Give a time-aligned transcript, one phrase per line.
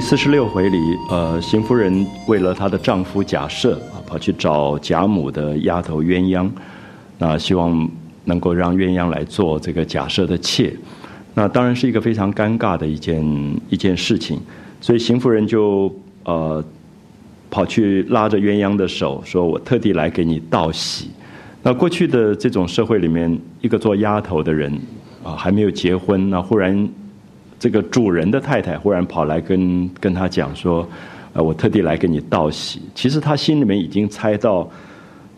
[0.00, 0.78] 第四十六回里，
[1.10, 6.48] 呃，邢夫人为了她的丈夫贾赦啊，跑去找贾母的丫头鸳鸯，
[7.18, 7.86] 那希望
[8.24, 10.74] 能够让鸳鸯来做这个贾赦的妾，
[11.34, 13.22] 那当然是一个非常尴尬的一件
[13.68, 14.40] 一件事情，
[14.80, 16.64] 所以邢夫人就呃
[17.50, 21.10] 跑去拉着鸳鸯的手，说我特地来给你道喜。
[21.62, 24.72] 那过去的这种社会里面，一个做丫头的人
[25.22, 26.88] 啊，还没有结婚，那忽然。
[27.60, 30.88] 这个主人的太太忽然跑来跟跟他讲说
[31.34, 34.66] ：“呃，我特地来给你道喜。”其实他心里面已经猜到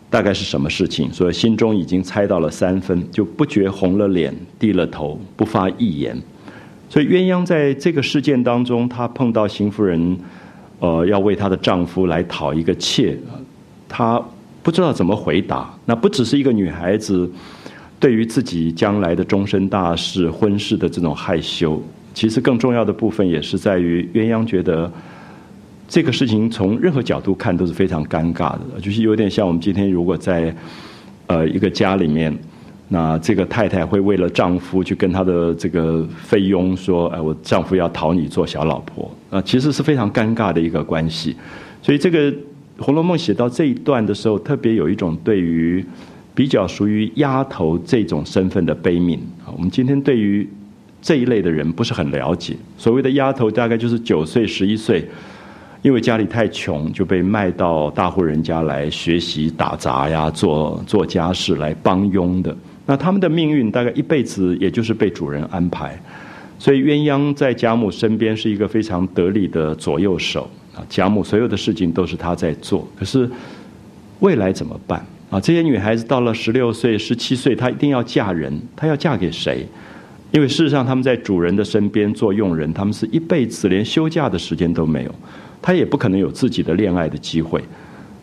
[0.09, 6.17] 大概是什么事情，所以心中已经猜到了三分，就不觉红了脸，低了头，不发一言。
[6.89, 10.17] 所以鸳鸯在这个事件当中，她碰到邢夫人，
[10.79, 13.17] 呃，要为她的丈夫来讨一个妾，
[13.89, 14.23] 她
[14.61, 15.69] 不知道怎么回答。
[15.85, 17.29] 那不只是一个女孩子
[17.99, 21.81] 对于自己将来的终身大事、婚事的这种害羞。
[22.13, 24.91] 其实更重要的部分也是在于鸳鸯觉得
[25.87, 30.55] 这个事情从任何角度看都是非常尴尬的，就是有点像我们今天如果在
[31.27, 32.35] 呃一个家里面，
[32.89, 41.35] 那这个太太会为了丈夫去跟她的这个菲佣说：“哎，我丈夫要讨你做小老婆。”啊，其实是非常尴尬的一个关系。
[41.81, 42.31] 所以这个
[42.77, 45.83] 《红楼梦》写到这一段的时候，特别有一种对于
[46.35, 49.49] 比较属于丫头这种身份的悲悯啊。
[49.55, 50.47] 我们今天对于
[51.03, 55.05] 这一类的人不是很了解，所谓的丫头大概就是九岁、十一岁，
[55.81, 62.55] 因为家里太穷，就被卖到大户人家来学习打杂呀、做做家事来帮佣的。
[62.85, 66.01] 那他们的命运大概一辈子也就是被主人安排。
[66.57, 72.87] 所以鸳鸯在贾母身边是一个非常得力的左右手啊，贾母所有的事情都是她在做。
[72.97, 73.29] 可是
[74.21, 75.37] 未来怎么办啊？
[75.37, 79.67] 这些女孩子到了十六岁、十七岁，她一定要嫁人，她要嫁给谁？
[80.33, 85.15] 因为事实上，他们在主人的身边做佣人，他们是一辈子连休假的时间都没有，
[85.61, 87.63] 他也不可能有自己的恋爱的机会。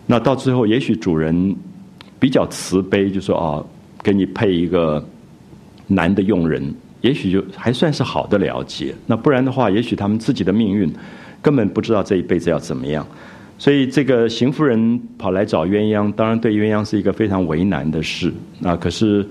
[0.09, 1.55] 那到最后，也许主人
[2.19, 3.65] 比较慈悲，就说啊，
[4.03, 5.01] 给你配一个
[5.87, 8.93] 男的佣人，也许就还算是好的了结。
[9.07, 10.93] 那不然的话，也许他们自己的命运
[11.41, 13.07] 根本不知道这一辈子要怎么样。
[13.57, 18.33] 所以，这个邢夫人跑来找鸳鸯，当然对鸳鸯是一个非常为难的事。
[18.59, 19.25] 那可是。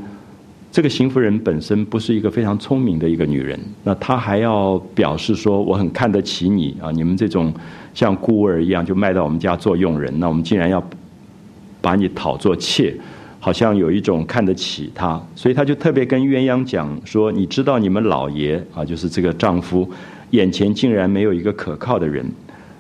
[0.71, 6.91] 这个邢夫人本身不是一个非常聪明的一个女人，那她还要表示说我很看得起你啊！
[6.91, 7.51] 你们这种
[7.93, 10.81] 像孤儿一样就卖到我们家做佣人，那我们竟然要
[11.81, 12.95] 把你讨做妾，
[13.39, 19.89] 好像有一种看得起她，所以她就特别跟鸳鸯讲说：“你知道你们老爷啊，就是这个丈夫
[20.29, 22.23] 眼前竟然没有一个可靠的人，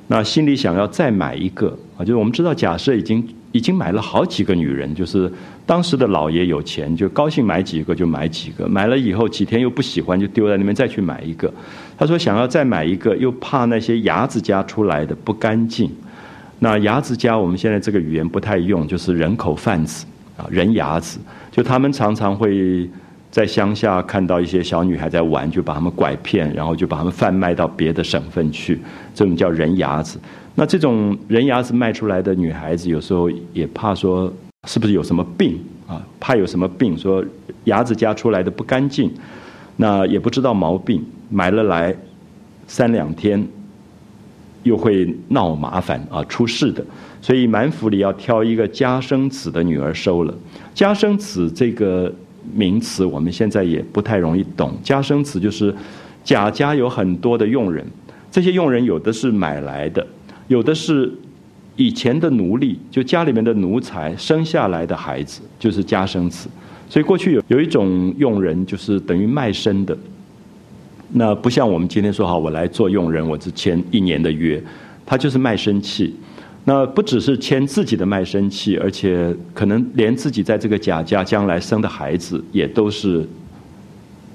[0.05, 5.31] 那心里想要再买一个啊，就是我们知道假设已经。”已经买了好几个女人，就是
[5.65, 11.51] 当时的老爷有钱，就高兴买几个就买几个，买了以后几天又不喜欢，就丢在那边再去买一个。
[11.97, 15.89] 他说想要再买一个，又怕那些牙子家出来的不干净。
[16.59, 20.05] 那牙子家我们现在这个语言不太用，就是人口贩子
[20.37, 21.17] 啊，人牙子，
[21.49, 22.87] 就他们常常会
[23.31, 28.79] 在乡下看到一些小女孩在玩，就把他们拐骗，然后就把他们贩卖到别的省份去，
[29.15, 30.19] 这种叫人牙子。
[30.55, 34.31] 那这种人牙子卖出来的女孩子，有时候也怕说
[34.67, 35.57] 是不是有什么病
[35.87, 36.05] 啊？
[36.19, 37.23] 怕有什么病，说
[37.63, 39.09] 牙子家出来的不干净，
[39.77, 41.95] 那也不知道毛病，买了来
[42.67, 43.47] 三两天
[44.63, 46.83] 又会闹麻烦啊，出事的。
[47.21, 50.33] 所以满府里要挑一个家生子的女儿收了。
[50.73, 52.13] 家生子这个
[52.53, 54.73] 名词，我们现在也不太容易懂。
[54.83, 55.73] 家生子就是
[56.23, 57.85] 贾家有很多的佣人，
[58.29, 60.05] 这些佣人有的是买来的。
[60.49, 61.13] 有的是
[61.75, 66.49] 以前的奴隶，就家里面的奴才生下来的孩子，就是家生子。
[66.89, 69.95] 所以过去有有一种佣人，就是等于卖身的。
[71.13, 74.61] 那不像我们今天说好，我来做佣人，我只签一年的约，
[75.05, 76.15] 他就是卖身契。
[76.65, 83.25] 那不只是签自己的卖身契，而且可能连自己在这个贾家将来生的孩子也都是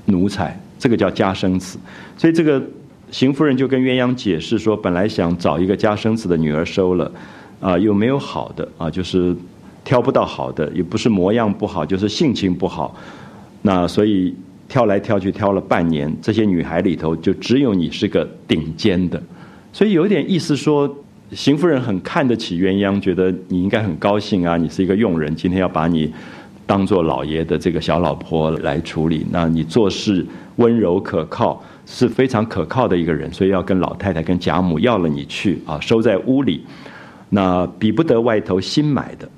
[0.07, 1.77] 奴才，这个叫家生子。
[2.17, 2.63] 所以这个。
[3.15, 7.09] 邢夫人就跟鸳鸯解释说，本来想找一个家生子的女儿收了，
[7.61, 9.33] 啊，又没有好的啊，就是
[9.85, 12.93] 挑不到好的，也不是模样不好，就是性情不好，
[13.63, 14.35] 那所以
[14.67, 19.23] 挑来挑去挑了半年，这些女孩里头就只有你是个顶尖的，
[19.73, 20.93] 所以有点意思说，
[21.31, 26.13] 邢夫人很看得起鸳鸯，觉得你应该很高兴啊，你是一个佣人，今天要把你
[26.67, 30.27] 当做老爷的这个小老婆来处理，那你做事
[30.57, 31.63] 温柔可靠。
[31.87, 36.65] 是非常可靠的一个人，所以要跟老太太、跟贾母要了你去啊，收在屋里，
[37.31, 39.29] 那比不得外头新买的。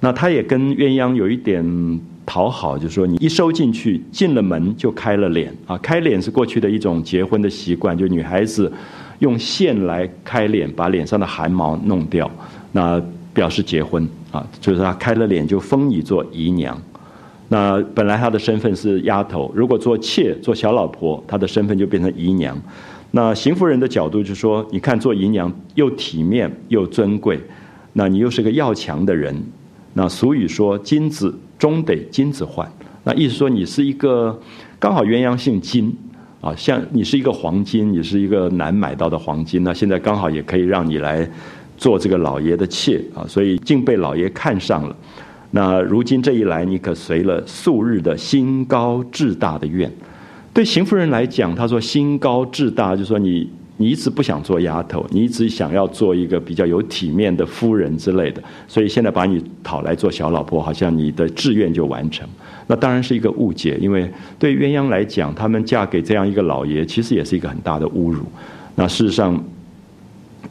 [0.00, 8.72] 那他也跟鸳鸯有一点讨好，就说你一收进去，进了门就开了脸啊，开脸是过去的一种结婚的习惯，就女孩子
[9.18, 12.30] 用线来开脸，把脸上的汗毛弄掉，
[12.72, 13.02] 那
[13.34, 16.80] 表示结婚啊，就是他开了脸就封你做姨娘。
[17.52, 22.56] 那本来他的身份是丫头，如果做妾做小老婆，他的身份就变成姨娘。
[23.10, 27.40] 那邢夫人的角度就说：你看做姨娘又体面又尊贵，
[27.94, 29.34] 那你又是个要强的人。
[29.94, 32.70] 那俗语说金子终得金子换，
[33.02, 34.38] 那意思说你是一个
[34.78, 35.92] 刚好鸳鸯姓金
[36.40, 41.28] 啊，像你是一个黄金，你是一个难买到的黄金，那现在刚好也可以让你来
[41.76, 44.94] 做这个老爷的妾啊，所以竟被老爷看上了。
[45.52, 49.90] 那如今这一来，你可随了素日的心高志大的愿。
[50.52, 62.28] 对邢夫人来讲，她说心高志大，就说你你一直不想做丫头，你一直想要做一个比较有体面的夫人之类的，所以现在把你讨来做小老婆，好像你的志愿就完成。
[62.66, 64.08] 那当然是一个误解，因为
[64.38, 68.22] 对鸳鸯来讲，他们嫁给这样一个老爷，其实也是一个很大的侮辱。
[68.76, 69.42] 那事实上，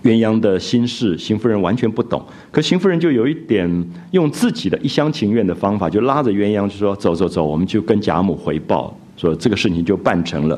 [0.03, 2.23] 鸳鸯的心事，邢夫人完全不懂。
[2.51, 10.57] 可邢夫人就有一点用自己的一厢情愿的方法，就拉着鸳鸯就说：“走走走，我们就跟贾母回报。”说这个事情就办成了，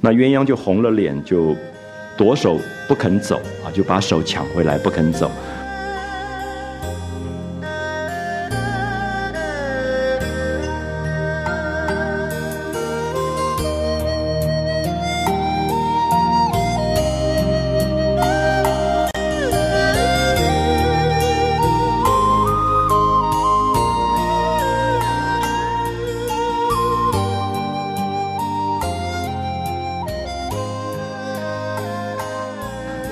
[0.00, 1.54] 那鸳鸯就红了脸，就
[2.18, 5.30] 夺手不肯走啊，就把手抢回来不肯走。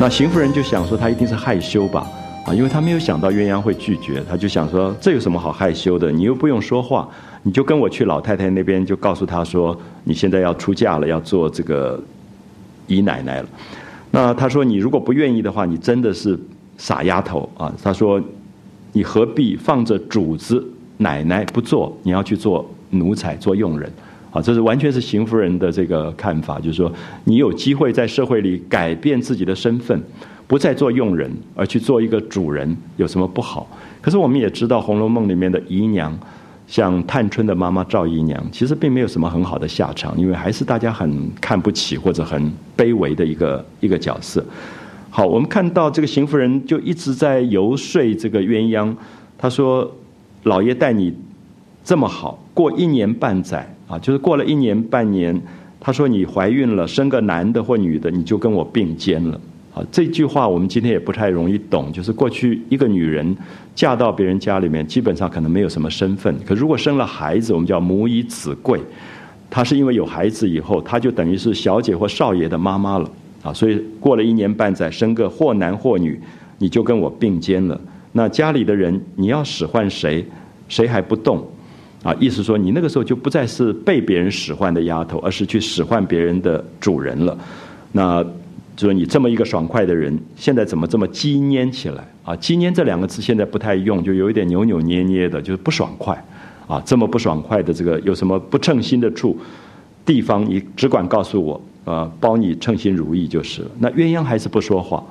[0.08, 2.06] 邢夫人就想说，她一定是害羞吧，
[2.46, 6.10] 啊，因为她没有想到鸳鸯会拒绝，她就想说，这有什么好害羞的？
[6.10, 7.08] 你又不用说话，
[7.42, 12.00] 你就跟我去老太太那边，就告诉她说，你现在要出嫁了，要做这个
[12.86, 13.48] 姨奶奶了。
[14.10, 16.38] 那她说，你如果不愿意的话，你真的是
[16.78, 17.72] 傻丫头啊。
[17.82, 18.20] 她说，
[18.92, 20.66] 你何必放着主子
[20.96, 23.92] 奶奶不做，你要去做奴才，做佣人？
[24.40, 26.92] 这是完全是邢夫人的这个看法，就是说，
[27.24, 30.00] 你有机会在社会里改变自己的身份，
[30.46, 33.68] 不再做佣人，而去做一个主人，有什么不好？
[34.00, 36.16] 可是我们也知道，《红楼梦》里面的姨娘，
[36.66, 44.44] 像探春的妈妈赵姨娘，其实并没有什么很好的下场，因为还是大家很看不起或者很卑微的一个一个角色。
[45.10, 48.94] 好，我们看到这个邢夫人就一直在游说这个鸳鸯，
[49.36, 49.90] 她说
[50.44, 51.14] ：“老爷待你
[51.82, 55.40] 这么好，过一年半载。”啊，就是过了一年半年，
[55.80, 59.40] 他说你怀孕了，生个男的或女的，你就跟我并肩了。
[59.74, 61.90] 啊，这句话我们今天也不太容易懂。
[61.92, 63.36] 就是过去一个女人
[63.74, 66.34] 嫁到别人家里面，基本上可能没有什么身份。
[66.44, 68.80] 可如果生了孩子，我们叫母以子贵，
[69.48, 73.10] 她是因为有孩子以后，她就等于是小姐或少爷的妈妈了。
[73.42, 76.20] 啊，所以过了一年半载，生个或男或女，
[76.58, 77.80] 你就跟我并肩了。
[78.12, 80.26] 那家里的人你要使唤谁，
[80.68, 81.46] 谁还不动？
[82.02, 87.36] 啊，意思说你那个时候就不再是被别人使唤的丫头，而是去使唤别人的主人了。
[87.90, 88.22] 那
[88.76, 92.08] 就说你这么一个爽快的人，现在怎么这么鸡蔫起来？
[92.22, 96.24] 啊，鸡蔫这两个字现在不太用，就有一点扭扭捏捏的，就是不爽快。
[96.68, 99.36] 啊，这么不爽快的这个有什么不称心的处
[100.06, 103.70] 地方，你只管告诉我，啊，包你称心如意就是了。
[103.80, 105.04] 那鸳鸯还是不说话。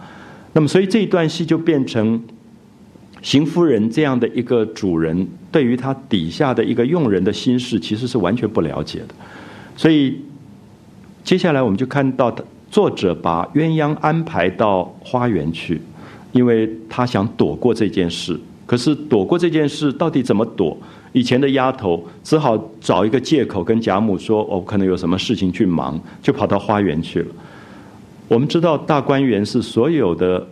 [0.54, 2.22] 那么，所以这一段戏就变成。
[3.28, 9.08] 邢夫人这样的一个主人，对于他底下的一个佣人的心事，其实是完全不了解的。
[9.76, 10.18] 所以，
[11.26, 12.34] 接下来我们就看到，
[12.72, 15.82] 作者把鸳鸯安排到花园去，
[16.32, 18.40] 因为他想躲过这件事。
[18.66, 20.78] 可是躲过这件事，到底怎么躲？
[21.12, 27.28] 以前的丫头只好找一个借口跟贾母说：“我可能有什么事情去忙，就跑到花园去了。”
[28.30, 30.48] 我们知道大观园是所有的。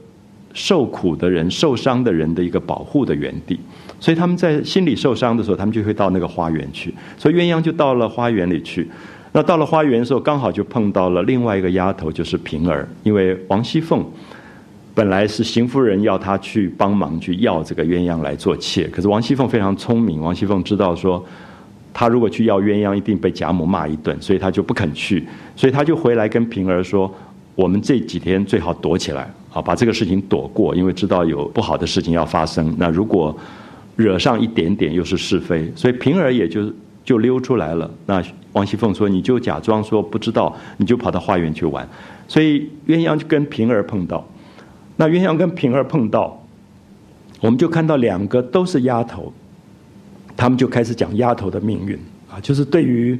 [0.55, 3.59] 受苦的人、受伤的人的一个保护的园地，
[3.99, 6.91] 所以他们在心里受伤的时候，他们就会到那个花园去。
[7.17, 8.89] 所以鸳鸯就到了花园里去。
[9.33, 12.87] 那到了花园的时候，刚好就碰到了另外一个丫头，就是平儿。
[13.03, 14.03] 因为王熙凤
[14.93, 21.21] 本来是邢夫人要她去帮忙去要这个鸳鸯来做妾，可是王熙凤非常聪明，王熙凤知道说，
[21.93, 25.27] 她如果去要鸳鸯，一定被贾母骂一顿，所以她就不肯去。
[25.53, 27.13] 所以她就回来跟平儿说
[27.55, 32.75] ：“我们这几天最好躲起来。”啊，把这个事情躲过，因为知道有不好的事情要发生。
[32.77, 33.33] 那如果
[33.95, 36.69] 惹上一点点，又是是非，所以平儿也就
[37.05, 37.89] 就溜出来了。
[38.05, 38.21] 那
[38.51, 41.87] 王熙凤说：“你就假装说不知道，你就跑到花园去玩。”
[42.27, 44.27] 所以鸳鸯就跟平儿碰到。
[44.97, 46.37] 那鸳鸯跟平儿碰到，
[47.39, 49.31] 我们就看到两个都是丫头，
[50.35, 51.97] 他们就开始讲丫头的命运
[52.29, 53.17] 啊，就是对于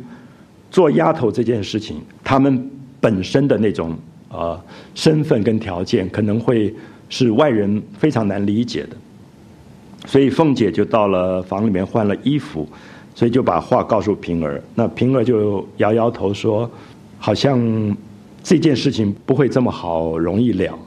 [0.70, 3.98] 做丫头这件事情，他们本身的那种。
[4.30, 4.60] 呃
[4.94, 6.74] 身份跟条件，可能会
[7.10, 8.98] 是外人非常难理解的。
[10.06, 12.68] 所以凤姐就到了房里面换了衣服，
[13.16, 14.62] 所以就把话告诉平儿。
[14.76, 16.70] 那平儿就摇摇头说
[17.18, 17.60] ：“好像
[18.44, 20.78] 这件事情不会这么好容易了。”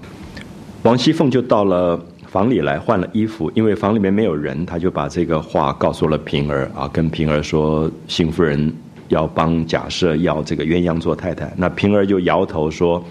[0.84, 8.72] 王熙凤就到了房里来换了衣服，因为房里面没有人，她就把这个话告诉了平儿啊，跟平儿说：“邢夫人
[9.08, 13.02] 要帮贾赦要这个鸳鸯做太太。”那平儿就摇头说：“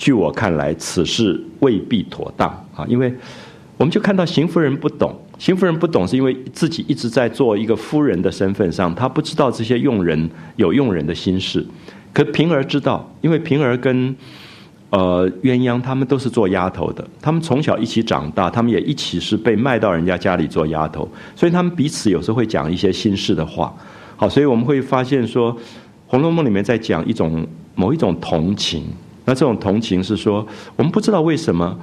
[0.00, 3.12] 据我看来，此事未必妥当啊，因为
[3.76, 11.66] 我们就看到邢夫人不懂。”邢夫人不懂，是因为自己一直在做一个夫人的身份上，她不知道这些佣人有佣人的心事。
[12.14, 14.14] 可平儿知道，因为平儿跟
[14.88, 23.74] 呃鸳鸯他们都是做丫头的，他们从小一起长大，他们也一起是被卖到人家家里做丫头，所以他们彼此有时候会讲一些心事的话。
[24.16, 25.54] 好，所以我们会发现说，
[26.06, 28.84] 《红楼梦》里面在讲一种某一种同情，
[29.24, 30.46] 那这种同情是说，
[30.76, 31.78] 我们不知道为什么。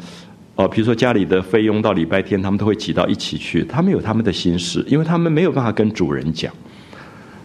[0.55, 3.63] 哦，比如说家里的费用到礼拜天，他们都会挤到一起去。
[3.65, 6.51] 他们有他们的心事，因为他们没有办法跟主人讲。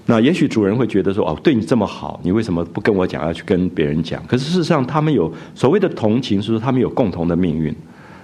[0.07, 7.75] 那也许主人会觉得说：“哦，对你这么好，你为什么不跟我讲，要去跟别人讲？”可是事实上，他们有所谓的同情，是说他们有共同的命运。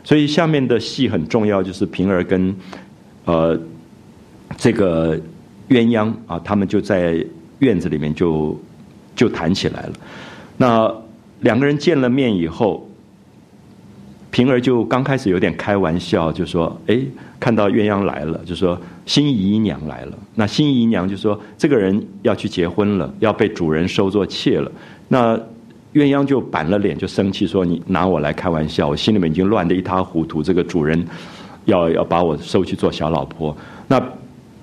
[0.02, 2.56] 所以下面的戏很重要，就是平儿跟
[3.26, 3.60] 呃
[4.56, 5.14] 这个
[5.68, 7.22] 鸳鸯啊，他们就在
[7.58, 8.58] 院子里面就
[9.14, 9.92] 就谈起来了。
[10.56, 10.90] 那
[11.40, 12.84] 两个人见了面以后。
[14.30, 17.00] 平儿就刚开始有点开玩笑，就说：“哎，
[17.40, 20.12] 看到鸳鸯来了，就说新姨娘来了。
[20.34, 24.70] 那新姨娘就说，这个人要去结婚了，要被主人收做妾了。
[25.08, 25.34] 那
[25.94, 30.42] 鸳鸯就板了脸，就生气说：你拿我来开玩笑，我心里面已经乱得一塌糊涂。
[30.42, 31.02] 这个主人
[31.64, 33.56] 要要把我收去做小老婆。
[33.88, 34.00] 那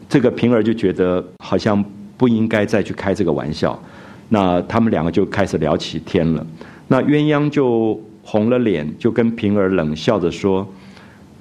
[0.08, 1.84] 这个平儿就觉得好像
[2.18, 3.78] 不应该再去开这个玩笑。
[4.30, 6.46] 那他们两个就开始聊起天了。
[6.88, 10.68] 那鸳鸯就。”红了脸，就跟平儿冷笑着说：“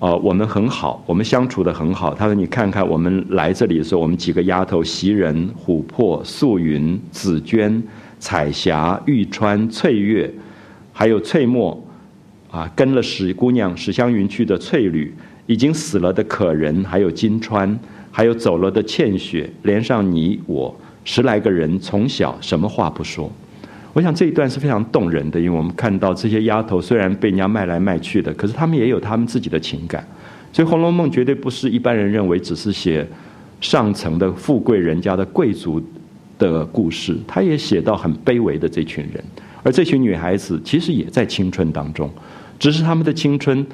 [0.01, 7.83] 哦，我们很好，我们相处的很好。”他说：“你看看，我们来这里的时候，我们几个丫头：袭人、琥珀、素云、紫娟、
[8.19, 10.31] 彩霞、玉川、翠月，
[10.93, 11.83] 还有翠墨，
[12.51, 15.15] 啊，跟了史姑娘史湘云去的翠缕，
[15.47, 17.75] 已经死了的可人，还有金钏，
[18.11, 23.31] 还有走了的倩雪，连上你我十来个人，从小什么话不说。”
[23.95, 30.05] 我想这一段是非常动人的，因为我们看到这些丫头虽然被人家卖来卖去的，可是她们也有她们自己的情感。
[30.53, 33.07] 所以《红楼梦》绝对不是一般人认为只是写
[33.61, 35.81] 上层的富贵人家的贵族
[36.39, 39.23] 的故事，它也写到很卑微的这群人。
[39.63, 42.11] 而这群女孩子其实也在青春当中，
[42.59, 43.65] 只是她们的青春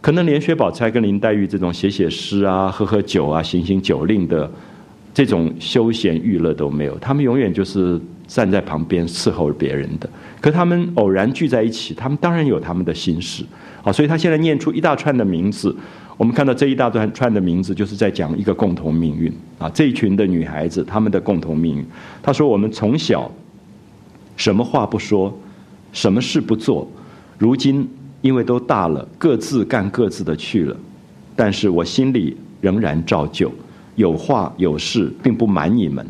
[0.00, 4.50] 可能连薛宝钗跟林黛玉这种写写诗啊、喝喝酒啊、行行酒令的
[5.16, 7.98] 这种休闲娱乐都没有，她们永远就是。
[8.28, 13.44] 站在旁边伺候别人的，可他们偶然聚在一起，他们当然有他们的心事，
[13.82, 15.72] 好，所以他现在念出一大串的名字，
[16.16, 21.86] 我们看到这一大段串的名字，就是在讲一个共同命运啊，这一群的女孩子她们的共同命运。
[22.20, 23.30] 他说：“我们从小
[24.36, 25.32] 什么话不说，
[25.92, 26.90] 什么事不做，
[27.38, 27.88] 如今
[28.22, 30.76] 因为都大了，各自干各自的去了，
[31.36, 33.52] 但是我心里仍然照旧，
[33.96, 36.06] 有话有事，并不瞒你们。”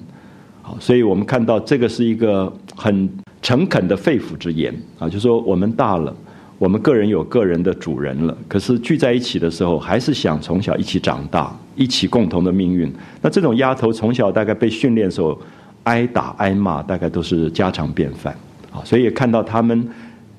[0.62, 3.08] 好所以我们看到这个是一个很
[3.40, 6.12] 诚恳的肺腑之言啊，就说我们大了，
[6.58, 12.92] 我们个人有个人的主人了，可是聚在一起的时候，还是想从小一起长大，一起共同的命运。
[13.22, 15.38] 那这种丫头从小大概被训练时候，
[15.84, 18.36] 挨打挨骂，大概都是家常便饭
[18.72, 18.82] 啊。
[18.84, 19.88] 所以也看到他们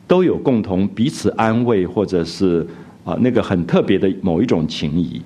[0.06, 2.68] 都有共同彼此安慰，或者是
[3.06, 5.22] 啊那个很特别的某一种情谊。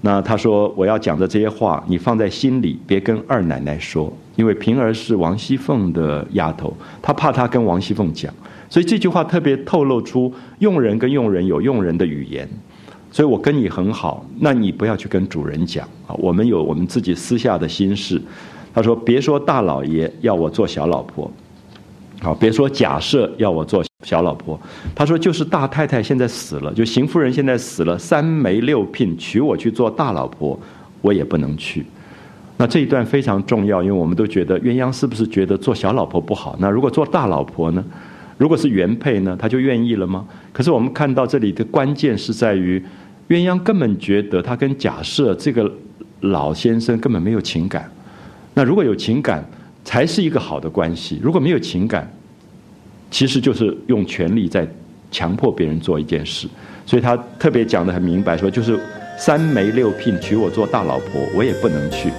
[0.00, 4.12] 那他说我要讲的这些话，你放在心里，别跟二奶奶说。
[4.36, 8.32] 因为平儿是王熙凤的丫头，她怕她跟王熙凤讲，
[8.70, 12.48] 所以这句话特别透露出佣人跟佣人有佣人的语言。
[13.10, 18.22] 所以我跟你很好，那你不要去跟主人讲啊，我们有我们自己私下的心事。
[18.72, 21.28] 他说：“别说大老爷要我做小老婆，
[22.20, 24.58] 好，别说假设要我做小老婆。”
[24.94, 30.58] 他说：“就是大太太现在死了，就邢夫人现在死了，三媒六聘娶我去做大老婆，
[31.00, 31.84] 我也不能去。”
[32.56, 36.56] 那这一段非常重要，因为我们都觉得鸳鸯是不是觉得做小老婆不好？
[36.58, 37.84] 那如果做大老婆呢？
[38.36, 39.36] 如果是原配呢？
[39.36, 40.24] 他就愿意了吗？
[40.52, 42.80] 可是我们看到这里的关键是在于，
[43.28, 45.70] 鸳鸯根本觉得他跟假设这个
[46.20, 47.90] 老先生根本没有情感。
[48.54, 49.44] 那如果有情感，
[49.84, 52.08] 才是一个好的关系；如果没有情感，
[53.10, 54.66] 其实就是用权力在
[55.10, 56.48] 强迫别人做一件事。
[56.86, 58.78] 所以他特别讲得很明白，说就是
[59.18, 62.10] 三媒六聘娶我做大老婆，我也不能去。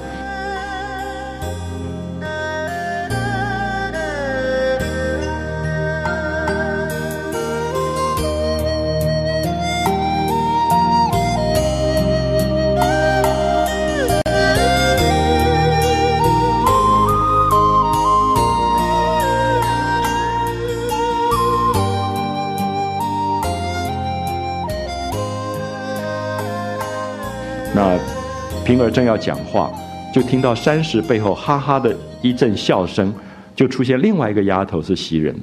[28.89, 29.71] 正要讲话，
[30.13, 33.13] 就听到山石背后哈哈的一阵笑声，
[33.55, 35.35] 就出现另外一个丫头是袭人。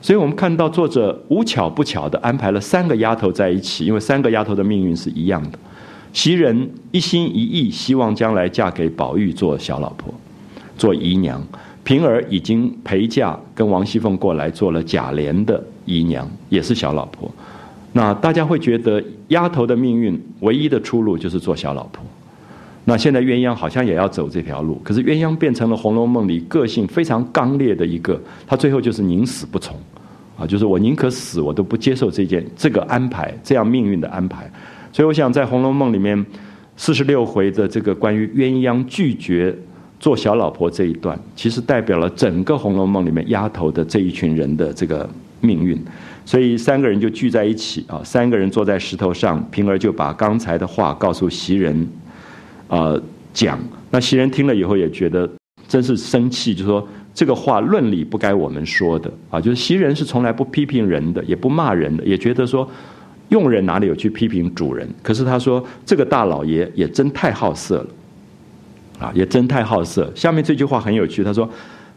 [0.00, 5.58] 所以我们看到作者无巧不巧的安排了三个丫头在一起，因为三个丫头的命运是一样的。
[6.12, 10.14] 袭人一心一意希望将来嫁给宝玉做小老婆，
[10.76, 11.42] 做姨娘。
[11.84, 17.30] 平儿已经陪嫁跟王熙凤过来做了贾琏的姨娘，也是小老婆。
[17.92, 22.04] 那大家会觉得丫头的命运唯一的出路就是做小老婆。
[22.88, 29.76] 那现在鸳鸯好像也要走这条路，可是鸳鸯变成了《红楼梦》里个性非常刚烈的一个，她最后就是宁死不从，
[30.38, 34.50] 啊，就是我宁可死，我都不接受这件这个安排，这样命运的安排。
[34.90, 36.24] 所以我想在《红楼梦》里面
[36.78, 39.54] 四十六回的这个关于鸳鸯拒绝
[40.00, 45.06] 做小老婆这一段，其实代表了整个《红楼梦》里面丫头的这一群人的这个
[45.42, 45.78] 命运。
[46.24, 51.86] 所以三个人就聚在一起啊，三个人坐在石头上，平儿就把刚才的话告诉袭人。
[52.68, 53.00] 呃，
[53.32, 53.58] 讲
[53.90, 55.28] 那袭人听了以后也觉得
[55.66, 62.68] 真是生气，就说这个话论理不该我们说的啊，就是袭人是从来不批评人的，也不骂人的，也觉得说
[63.30, 64.88] 佣人哪里有去批评主人？
[65.02, 70.10] 可是他说这个大老爷也真太好色了，啊，也真太好色。
[70.14, 71.48] 下面这句话很有趣，他说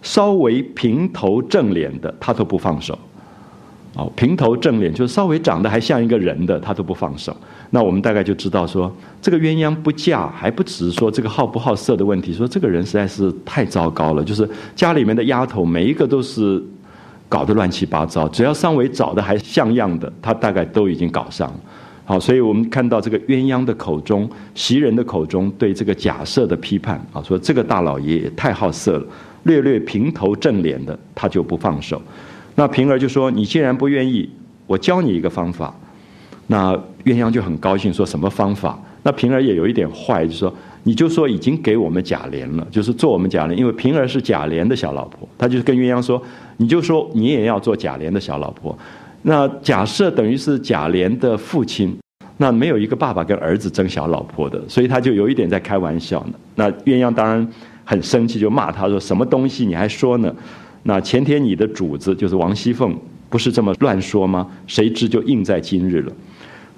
[0.01, 2.97] 稍微平头正脸的他都不放手。
[3.95, 7.35] 哦，平头正脸就是稍微长得还像一个人的，他都不放手。
[7.73, 14.21] 那我们大概就知道说，这个鸳鸯不嫁，还不只是说这个好不好色的问题，说这个人实在是太糟糕了。
[14.21, 16.61] 就是家里面的丫头每一个都是
[17.29, 21.55] 搞得乱七八糟，只要稍微找的还像样的，他大概都已经搞上了。
[22.03, 29.05] 好，所以我们看到这个鸳鸯的口中，袭人的口中对这个假设的批判啊，说这个大老爷也太好色了，
[29.43, 32.01] 略略平头正脸的，他就不放手。
[32.55, 34.29] 那平儿就说：“你既然不愿意，
[34.67, 35.73] 我教你一个方法。”
[36.51, 38.77] 那鸳鸯就很高兴，说什么方法？
[39.03, 46.21] 那平儿也有一点坏，就说：“你就说已经给我们贾琏了，就是做我们贾琏，因为平儿是贾琏的小老婆。”他就跟鸳鸯说
[46.57, 48.77] ：“你就说你也要做贾琏的小老婆。
[49.21, 51.97] 那假设等于是贾琏的父亲，
[52.35, 56.33] 那没有一个爸爸跟儿子争小老婆的，所以他就有一点在开玩笑呢。
[56.55, 57.47] 那鸳鸯当然
[57.85, 60.35] 很生气，就骂他说：什么东西你还说呢？”
[60.83, 62.93] 那前天你的主子就是王熙凤，
[63.29, 64.45] 不是这么乱说吗？
[64.67, 66.11] 谁知就应在今日了。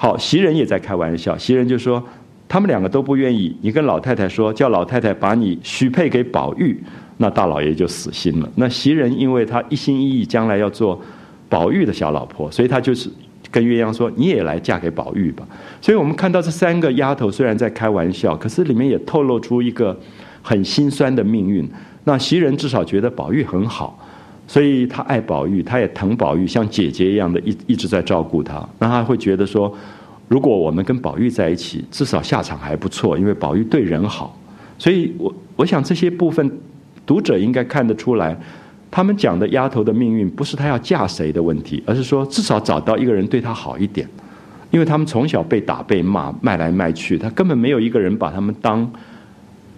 [0.04, 2.04] 好，袭人也在开玩笑，袭人就说
[2.46, 6.78] 他们两个都不愿意，你跟老太太说，叫老太太把你许配给宝玉，
[7.16, 8.50] 那大老爷就死心了。
[8.56, 11.02] 那袭人因为她一心一意将来要做
[11.48, 13.10] 宝玉的小老婆，所以她就是
[13.50, 15.48] 跟鸳鸯说，你也来嫁给宝玉吧。
[15.80, 19.98] 所以我们看到这三个丫头虽然在开玩笑，可是里面也透露出一个
[20.42, 21.66] 很心酸的命运。
[22.04, 23.98] 那袭人至少觉得宝玉很好，
[24.46, 28.68] 所以他爱宝玉，他也疼宝玉，像姐姐一样的一一直在照顾他。
[28.80, 29.74] 那他会觉得说，
[30.28, 34.38] 如果我们跟宝玉在一起，至少下场还不错，因为宝玉对人好。
[34.78, 36.52] 所以我我想这些部分，
[37.06, 38.38] 读者应该看得出来，
[38.92, 44.08] 他们讲的丫头的命运不是她要嫁谁的问题，而是说至少找到一个人对她好一点，
[44.72, 48.92] 因为他们从小被打被骂，卖来卖去，他根本没有一个人把他们当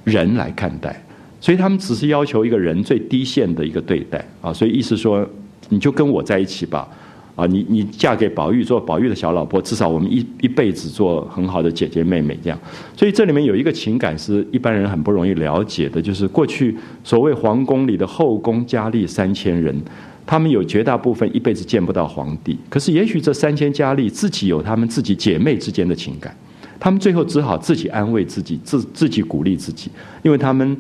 [0.04, 1.05] 人来看待。
[1.46, 5.24] 所以他们只是要求一个人最低线的一个对待啊，所以意思说，
[5.70, 6.88] 你就跟我在一起吧，
[7.36, 12.58] 啊，你你嫁给宝玉做宝玉的小老婆，至少我们一一辈子做很好的姐姐妹妹这样。
[12.98, 19.80] 所以这里面有一个情感是一般人很不容易了解的，就是过去所谓皇宫里的后宫佳丽三千人，
[20.26, 26.36] 他们有绝大部分一辈子见不到皇帝，可是也许这三千佳丽自己有他们自己姐妹之间的情感，
[26.80, 29.92] 他们最后只好自己安慰自己，自自己鼓励自己，
[30.24, 30.76] 因为他们。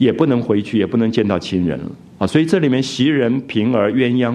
[0.00, 2.26] 也不能回去，也不能见到亲人了啊！
[2.26, 4.34] 所以这里面袭人、平儿、鸳鸯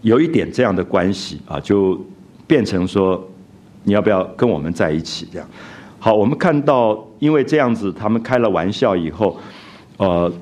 [0.00, 2.00] 有一点这样的关系啊，就
[2.46, 3.22] 变成说
[3.84, 5.28] 你要不要跟我们在一起？
[5.30, 5.46] 这样
[5.98, 9.38] 好，我们看到因为这样子，他们开了玩笑以后，
[9.98, 10.32] 呃，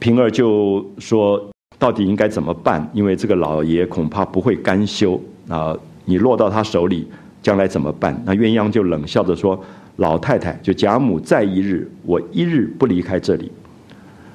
[0.00, 1.40] 平儿就说
[1.78, 2.90] 到底应该怎么办？
[2.92, 5.72] 因为这个老爷恐怕不会甘休啊！
[6.04, 7.06] 你落到他手里，
[7.40, 8.20] 将来怎么办？
[8.26, 9.62] 那鸳鸯就冷笑着说。
[9.96, 13.50] 老太太就贾母在一日，我一日不离开这里。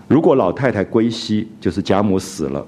[0.07, 2.65] 如果老太太归西，就是贾母死了。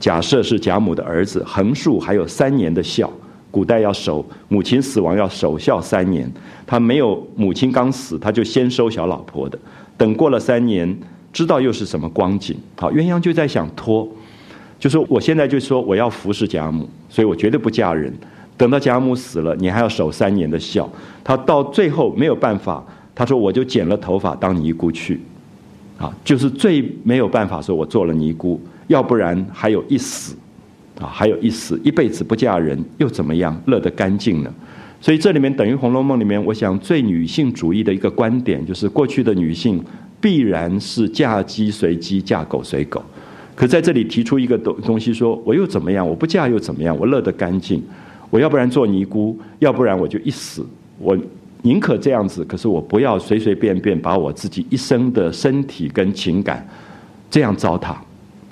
[0.00, 3.10] 假设是贾母的儿子横竖还有三年的孝，
[3.50, 6.30] 古代要守母亲死亡要守孝三年。
[6.66, 9.58] 他没有母亲刚死，他就先收小老婆的。
[9.96, 10.96] 等过了三年，
[11.32, 12.56] 知道又是什么光景？
[12.76, 14.08] 好，鸳鸯就在想拖，
[14.78, 18.12] 就说我现在就说我要服侍贾母，所以我绝对不嫁人。
[18.58, 20.90] 等到贾母死了，你还要守三年的孝。
[21.24, 25.20] 他到最后没有办法，他说我就剪了头发当尼姑去，
[25.96, 30.34] 啊，就是最没有办法说我做了尼姑，要不然还有一死，
[31.00, 34.52] 啊，还有一死，一辈子不嫁人又怎么样，乐得干净呢？
[35.00, 39.80] 所以这里面等于《红楼梦》里面，我想最女性主义的一个观点，就是过去的女性
[40.20, 43.00] 必然是嫁鸡随鸡，嫁狗随狗。
[43.54, 46.04] 可在这里提出一个东东西，说我又怎么样？
[46.04, 46.96] 我不嫁又怎么样？
[46.98, 47.80] 我乐得干净。
[48.30, 50.66] 我要不然做尼姑，要不然我就一死。
[50.98, 51.16] 我
[51.62, 56.66] 宁可这样子，可是我不要随随便便把我自己一生的身体跟情感
[57.30, 57.94] 这样糟蹋。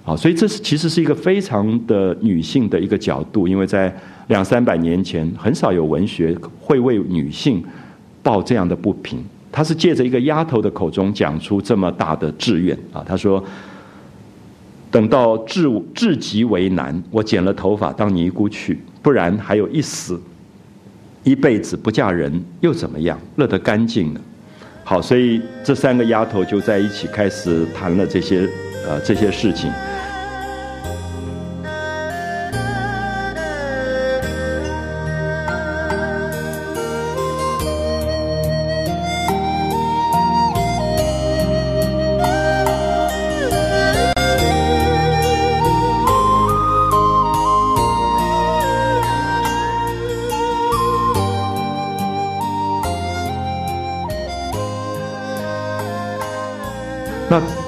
[0.03, 3.95] 好，所以这是其实是一个非常的女性的一个角度，因为在
[4.29, 7.63] 两三百年前，很少有文学会为女性
[8.23, 9.25] 抱这样的不平。
[9.51, 13.43] 她是借着一个丫头的口中讲出这么大的志愿啊，她说。
[14.89, 20.21] 等到至至极为难，我剪了头发当尼姑去，不然还有一死，
[21.23, 23.17] 一辈子不嫁人又怎么样？
[23.37, 24.21] 乐得干净呢。
[24.83, 28.49] 好，所以这三个丫头就在一起开始谈了这些
[28.85, 29.71] 呃这些事情。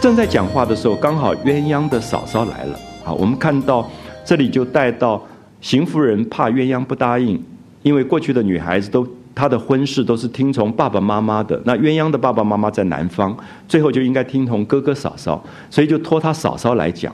[0.00, 2.78] 正在讲话的时候，刚好鸳鸯的嫂嫂来了。
[3.04, 3.88] 好，我们看到
[4.24, 5.20] 这里就带到
[5.60, 7.42] 邢夫人怕鸳鸯不答应，
[7.82, 11.60] 因为过去的女孩子都她的婚事都是听从爸爸妈妈的。
[11.64, 17.12] 那鸳鸯的爸爸妈妈在南方，最后就应该听从哥哥嫂嫂，所以就托她嫂嫂来讲。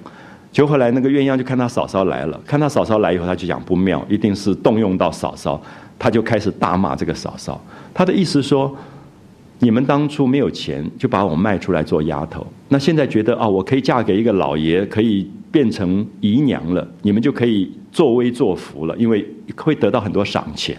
[0.52, 5.60] 就后来那个鸳鸯就看他嫂嫂来了，看他嫂嫂来以后，他就讲不妙，一定是动用到嫂嫂，
[5.98, 7.58] 他就开始大骂这个嫂嫂。
[7.94, 8.76] 他的意思说。
[9.64, 12.46] 你们当初没有钱，就把我卖出来做丫头。
[12.68, 20.76] 那现在觉得啊，我可以嫁给一个老爷，可以变成姨娘了，你们就可以作威作福了，因为会得到很多赏钱。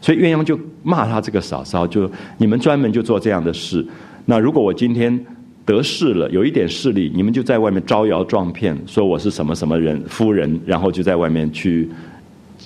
[0.00, 3.86] 所以鸳鸯就骂他这个嫂嫂，就你们专门就做这样的事。
[4.24, 5.22] 那如果我今天
[5.66, 11.90] 得势了，有一点势力，你们就在外面招摇撞骗，说我是什么什么人夫人，然后就在外面去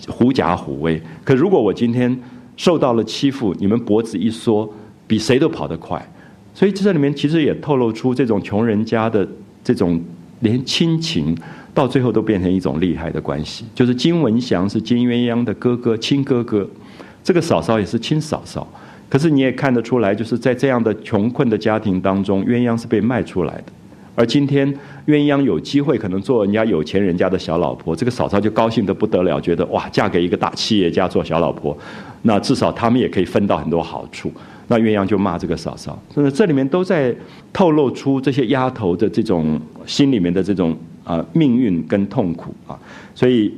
[0.07, 1.03] 狐假虎威。
[1.25, 2.17] 可如果我今天
[2.57, 4.73] 受到了欺负，你们脖子一缩。
[5.09, 6.01] 比谁都跑得快，
[6.55, 9.27] 所以这里面其实也透露出这种穷人家的
[9.65, 10.01] 这种
[10.41, 11.37] 连亲情
[11.75, 13.65] 到最后都变成一种厉害的关系。
[13.75, 16.69] 就是金文祥是金鸳鸯的哥哥，亲哥哥，
[17.25, 18.69] 这个嫂嫂也是亲嫂嫂。
[19.09, 23.65] 可是你也看得出来，就是在这样的穷困的家庭当中，鸳鸯是被卖出来的。
[24.15, 24.71] 而今天
[25.07, 31.75] 鸳鸯有机会可能做人家有钱人家的小老婆，这个嫂嫂就高兴得不得了，觉得哇，嫁给一个大企业家做小老婆，
[32.23, 34.31] 那至少他们也可以分到很多好处。
[34.71, 37.15] 那鸳鸯就骂这个嫂嫂，所以这里面都在
[37.53, 42.79] 透露出这些丫头的这种心里面的这种啊命运跟痛苦啊，
[43.15, 43.53] 所以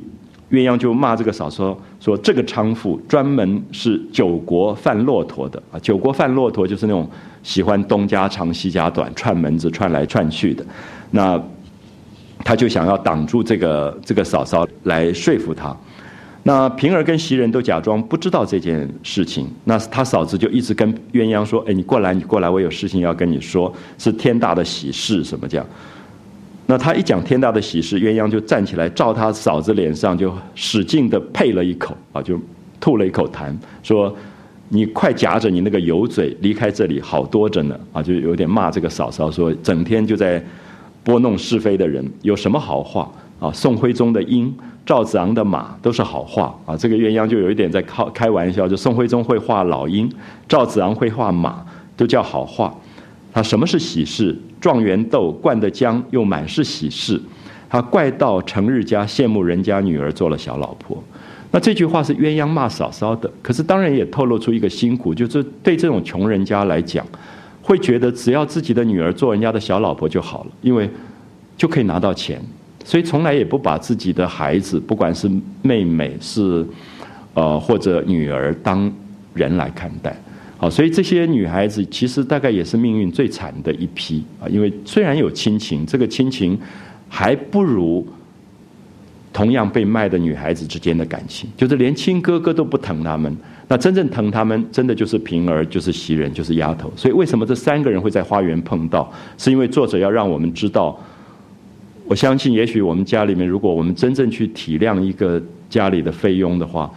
[0.49, 5.61] 鸳鸯就骂这个嫂嫂说这个娼妇专门是九国贩骆驼的。
[5.71, 7.09] 啊，九国贩骆驼就是那种
[7.43, 10.65] 喜欢东家长西家短串门子串来串去的，
[11.11, 11.41] 那
[12.43, 15.75] 他就想要挡住这个这个嫂嫂来说服他。
[16.43, 25.65] 那平儿跟袭人都假装不知道这件事情，那他嫂子就一直跟鸳鸯说：“哎，你过来，你过来，我有事情要跟你说，是天大的喜事，什么这样？”
[26.65, 32.39] 那他一讲天大的喜事，鸳鸯就站起来，照他嫂子脸上就使劲的呸了一口，啊，就
[32.79, 34.11] 吐了一口痰，说
[34.69, 40.43] ：“你快夹着你那个油嘴离开这里，好多着呢。”啊，就有点骂这个嫂嫂，说整天就在
[41.03, 43.11] 拨弄是非的人，有什么好话？
[43.41, 44.55] 啊，宋徽宗的鹰。
[44.83, 50.11] 赵子昂的马都是好画啊，这个鸳鸯就有一点在开开玩笑，就宋徽宗会画老鹰，
[50.47, 51.63] 赵子昂会画马，
[51.95, 52.73] 都叫好画。
[53.31, 54.35] 他什么是喜事？
[54.59, 57.21] 状元豆灌的浆，又满是喜事。
[57.69, 61.01] 他怪到成日家，羡慕人家女儿做了小老婆。
[61.51, 67.05] 那这句话是鸳鸯骂嫂嫂的，可是当然也透露出一个辛苦，就是对这种穷人家来讲，
[67.61, 70.89] 会觉得只要自己的女儿做人家的小老婆就好了，因为
[71.55, 72.41] 就可以拿到钱。
[72.83, 75.29] 所以从来也不把自己的孩子，不管是
[75.61, 76.65] 妹妹是，
[77.33, 78.91] 呃或者女儿当
[79.33, 80.15] 人来看待，
[80.57, 86.59] 好，所以这些女孩子其实大概也是命运最惨的一批啊，因为虽然有亲情，这个亲情
[87.07, 88.05] 还不如
[89.31, 93.33] 同样被卖的女孩子之间的感情，就是连亲哥哥都不疼他们，
[93.67, 96.91] 那真正疼他们，真的就是平儿，就是袭人，就是丫头。
[96.97, 99.09] 所以为什么这三个人会在花园碰到？
[99.37, 100.99] 是因为作者要让我们知道。
[102.11, 106.91] 我相信，也许我们家里面，如果我们真正去体谅一个家里的费用的话，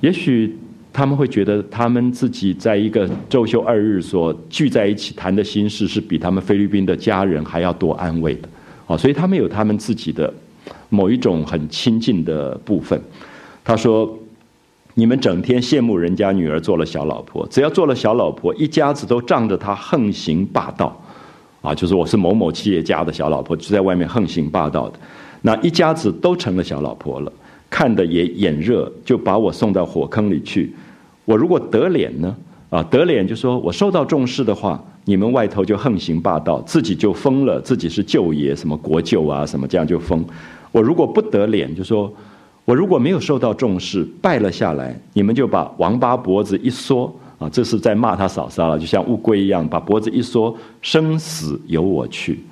[0.00, 0.56] 也许
[0.94, 8.48] 他们会觉得，他们自己在一个周休二日所聚在一起谈的心事，是比他们菲律宾的家人还要多安慰的。
[8.86, 10.32] 啊，所以他们有他们自己的
[10.88, 12.98] 某一种很亲近的部分。
[13.62, 14.18] 他说
[14.96, 20.98] ：“你们整天羡慕人家女儿做了小老婆，只要做了小老婆，一家子都仗着她横行霸道，
[21.60, 24.98] 啊，就是我是某某企业家的小老婆，就在外面横行霸道的，
[25.42, 27.32] 那一家子都成了小老婆了，
[27.68, 30.74] 看的也眼热，就把我送到火坑里去。
[31.24, 32.36] 我如果得脸呢？
[32.70, 40.24] 啊，得脸就说我受到重视的话，你们外头就横行霸道，自己就封了，自己是舅爷，什么国舅啊，什么这样就封。
[40.72, 42.12] 我如果不得脸，就说。
[42.66, 52.42] 我如果没有受到重视，败了下来，你们就把王八脖子一缩啊，这是在骂他嫂嫂了，就像乌龟一样，把脖子一缩，生死由我去。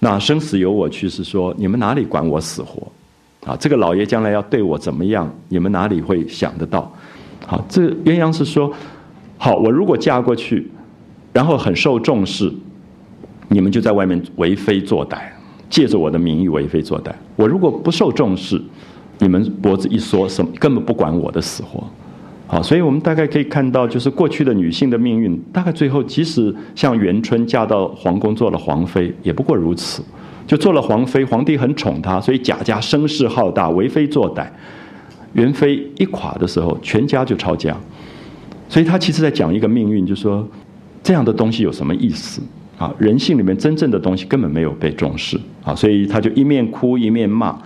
[0.00, 2.90] 那生死由我去是说，你们哪里管我死活？
[3.46, 6.92] 啊，这个老爷将来要对我怎么样，你们哪里会想得到？
[7.46, 8.72] 好，这鸳鸯是说，
[9.38, 10.70] 好，我如果嫁过去，
[11.32, 12.52] 然后很受重视，
[13.48, 15.18] 你们就在外面为非作歹，
[15.70, 17.12] 借着我的名义为非作歹。
[17.36, 18.60] 我如果不受重视。
[19.18, 21.82] 你们脖子一缩，什么根本不管我的死活，
[22.48, 30.00] 好，所以我们大概可以看到，就是过去的女性的命运，大概最后即使像元春嫁到皇宫做了皇妃，也不过如此，
[30.46, 34.46] 就做了皇妃，皇帝很宠她，所以贾家声势浩大，为非作歹。
[35.32, 37.76] 元妃一垮的时候，全家就抄家，
[38.68, 40.48] 所以他其实在讲一个命运，就说
[41.02, 42.40] 这样的东西有什么意思
[42.78, 42.94] 啊？
[42.96, 47.58] 人性里面真正的东西根本没有被重视啊，所以他就一面哭一面骂。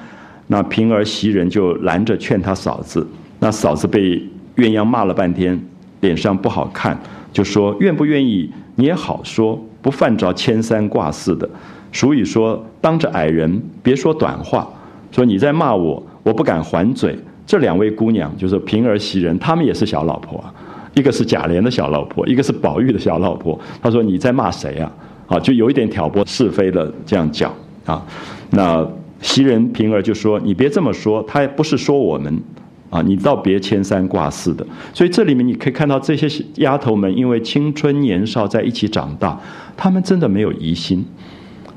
[0.49, 3.07] 那平儿袭人就拦着劝他嫂子，
[3.39, 4.21] 那嫂子被
[4.61, 5.61] 鸳鸯骂了半天，
[6.01, 6.97] 脸上不好看，
[7.33, 11.49] 就说愿不愿意你也好说，不犯着牵三挂四的。
[11.93, 14.69] 俗语说当着矮人别说短话，
[15.11, 17.19] 说你在骂我，我不敢还嘴。
[17.47, 20.55] 这两位姑娘就是平儿袭人，她们也是小老婆啊，
[20.95, 23.59] 一个是贾琏的小老婆，一个是宝玉的小老婆。
[23.83, 24.93] 她说你在骂谁啊？
[25.27, 27.53] 啊，就有一点挑拨是非的这样讲
[27.85, 28.05] 啊，
[28.51, 28.87] 那。
[29.23, 32.43] 袭人、平儿就说：“你别这么说，她也不是说我们，
[32.91, 34.67] 啊，你倒别牵三挂四的。
[34.93, 39.41] 所以这里面你可以看到这些丫头们，因为青春年少在一起长大，
[39.77, 41.05] 她们真的没有疑心，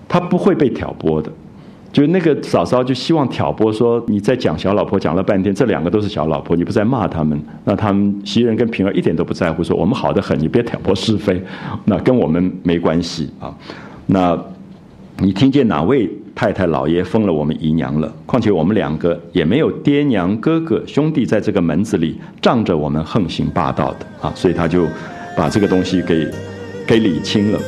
[0.09, 1.31] 她不会被挑拨的。
[1.91, 11.39] 就那个嫂嫂就希望挑拨说你在讲小老婆，讲了半天，这两个都是小老婆，你不在骂他们，那他们袭人跟平儿一点都不在乎，说我们好的很，你别挑拨是非，
[11.85, 13.53] 那跟我们没关系啊。
[14.07, 14.35] 那
[15.19, 24.87] 你听见哪位？”太太老爷封了我们姨娘了，况且我们两个也没有爹娘哥哥兄弟在这个门子里仗着我们横行霸道的啊，所以他就
[25.37, 26.27] 把这个东西给
[26.87, 27.59] 给理清了。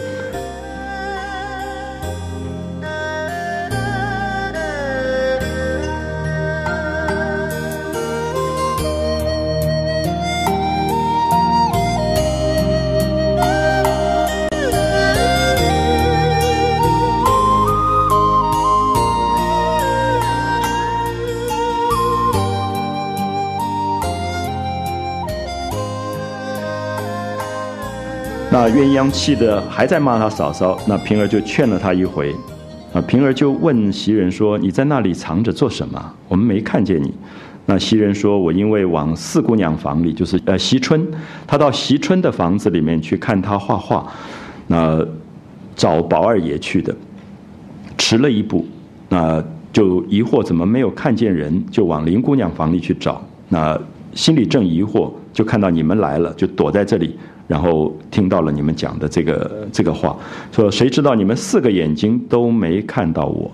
[28.76, 32.36] 鸳鸯气的还在骂他嫂嫂，那平儿就劝了他一回，
[32.94, 36.14] 啊，平儿就问袭人说：“你在那里藏着做什么？
[36.28, 37.14] 我们没看见你。”
[37.66, 41.08] 那袭人说：“我因为往四姑娘房里，就是呃袭春，
[41.48, 44.06] 她到袭春的房子里面去看她画画，
[44.68, 45.02] 那
[45.74, 46.94] 找宝二爷去的，
[47.98, 48.66] 迟了一步，
[49.08, 53.80] 那就疑惑怎么没有看见人，就往林姑娘房里去找，那
[54.14, 60.16] 心里正疑惑，就看到你们来了，就躲在这里。”然后听到了你们讲的这个这个话，
[60.52, 63.52] 说谁知道你们四个眼睛都没看到我，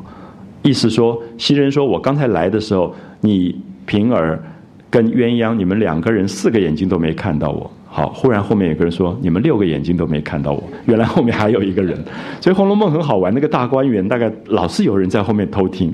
[0.61, 3.53] 意思说袭人说我刚才来的时候，你
[3.85, 4.41] 平儿
[4.89, 7.69] 跟鸳鸯你们两个人四个眼睛都没看到我。
[7.89, 11.93] 好，忽然后面有个人说你们六个眼睛都没看到我， 原来后面还有一个人。
[12.39, 15.93] 所以《红楼梦》很好玩，那个大观园大概老是有人在后面偷听，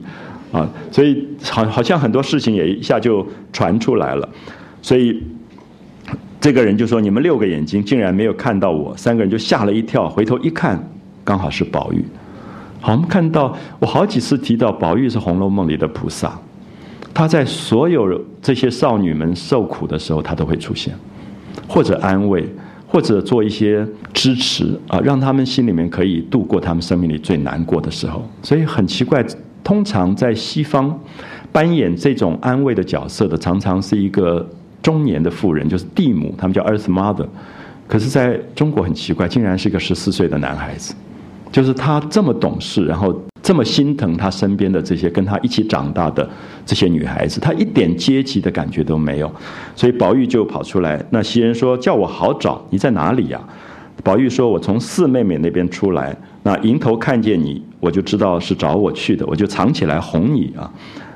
[0.51, 4.29] 啊，所以好好像很多事情也一下就传出来了，
[4.83, 5.19] 所以。
[6.39, 10.81] 这个人就说：“你们六个眼睛竟然没有看到我。”三个人就吓了一跳，回头一看，
[11.23, 12.05] 刚好是宝玉。
[12.79, 16.39] 好，我们看到我好几次提到宝玉是《红楼梦》里的菩萨，
[17.11, 20.93] 他在所有这些少女们受苦的时候，他都会出现，
[21.67, 22.47] 或者安慰，
[22.87, 28.23] 或者做一些支持啊，让他们心里面可以度过他们生命里最难过的时候。
[28.43, 29.25] 所以很奇怪，
[29.63, 30.97] 通常在西方
[31.51, 34.47] 扮演这种安慰的角色的，常常是一个。
[34.87, 37.27] 中年的妇人就是蒂姆，他们叫 Earth Mother，
[37.89, 40.95] 可是在中国很奇怪，竟然是一个十四岁的男孩子，
[41.51, 46.29] 就是他这么懂事，然后这么心疼他身边的这些跟他一起长大的
[46.65, 49.29] 这些女孩子，他一点阶级的感觉都没有，
[49.75, 51.05] 所以宝玉就跑出来。
[51.09, 53.41] 那袭人说：“叫我好找，你在哪里呀？”
[54.05, 60.71] 宝玉说：“我从四妹妹那边出来，那迎头看见你，我就知道是找我去的，我就藏起来哄你啊。”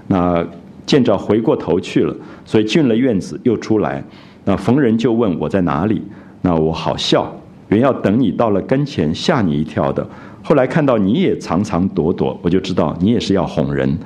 [0.07, 0.45] 那。
[0.91, 4.03] 见着回过头去了，所以进了院子又出来。
[4.43, 6.01] 那逢人就问我在哪里，
[6.41, 7.33] 那我好笑，
[7.69, 10.05] 原要等你到了跟前吓你一跳的。
[10.43, 13.97] 后来看到你也藏藏躲躲，我就知道你也是要哄人，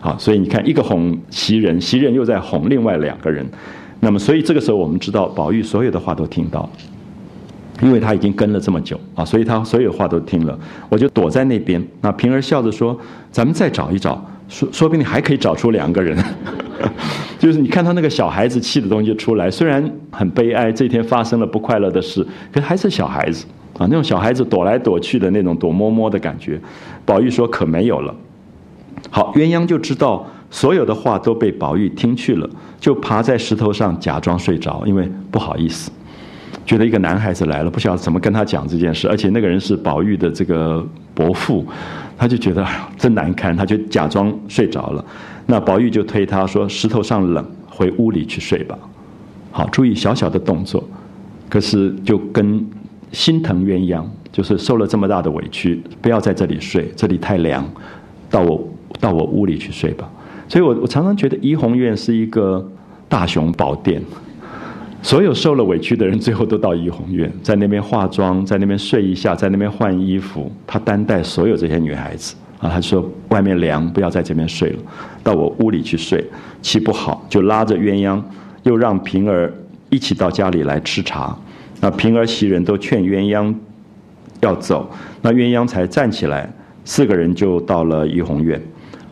[0.00, 3.46] 啊，所以你看一个哄袭人，袭人又在哄另外两个人。
[4.00, 6.68] 那么，所以这个时候我们知道宝玉所有的话都听到，
[7.80, 10.58] 因为他已经跟了这么久啊，所以他所有话都听了。
[10.88, 12.98] 我就躲在那边，那平儿笑着说
[13.30, 14.20] ：“咱们再找一找，
[14.52, 16.16] 说说不定你还可以找出两个人。
[17.38, 23.46] ”就是你看他那个小孩子气的东西出来，虽然很悲哀，这天发生了不快乐的事，可还是小孩子
[23.78, 26.60] 啊，那种小孩子躲来躲去的那种躲摸摸的感觉。
[27.04, 28.14] 宝玉说：“可没有了。”
[29.10, 35.90] 好，鸳鸯就知道所有的话都被宝玉听去了，就爬在石头上假装睡着，因为不好意思，
[36.64, 41.66] 觉得一个男孩子来了，不晓得怎么跟他讲这件事，而且那个人是宝玉的这个伯父，
[42.22, 42.64] 他就觉得
[42.96, 45.04] 真难堪，他就假装睡着了。
[45.44, 48.78] 那宝玉就推他说：“石头上冷，回屋里去睡吧。”
[49.50, 50.88] 好，注意小小的动作，
[51.48, 52.64] 可是就跟
[53.10, 57.68] 心疼鸳鸯，就是受了这么大的委屈，不要在这里睡，这里太凉，
[58.30, 58.68] 到我
[59.00, 60.08] 到我屋里去睡吧。
[60.48, 62.64] 所以我我常常觉得怡红院是一个
[63.08, 64.00] 大雄宝殿，
[65.02, 72.34] 所有受了委屈的人最后都到怡红院，在那边化妆，在那边睡一下，在那边换衣服，他担待所有这些女孩子。
[72.60, 74.78] 啊，他说外面凉，不要在这边睡了，
[75.24, 76.24] 到我屋里去睡，
[76.62, 78.22] 气不好，就拉着鸳鸯，
[78.62, 79.52] 又让平儿
[79.90, 81.36] 一起到家里来吃茶。
[81.80, 83.52] 那平儿袭人都劝鸳鸯
[84.40, 84.88] 要走，
[85.22, 86.48] 那鸳鸯才站起来，
[86.84, 88.62] 四个人就到了怡红院。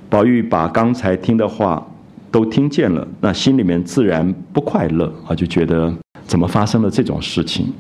[0.09, 1.85] 宝玉把刚才听的话
[2.30, 5.92] 都听见了，那心里面自然不快乐啊，就觉得
[6.26, 7.72] 怎么发生了这种事情？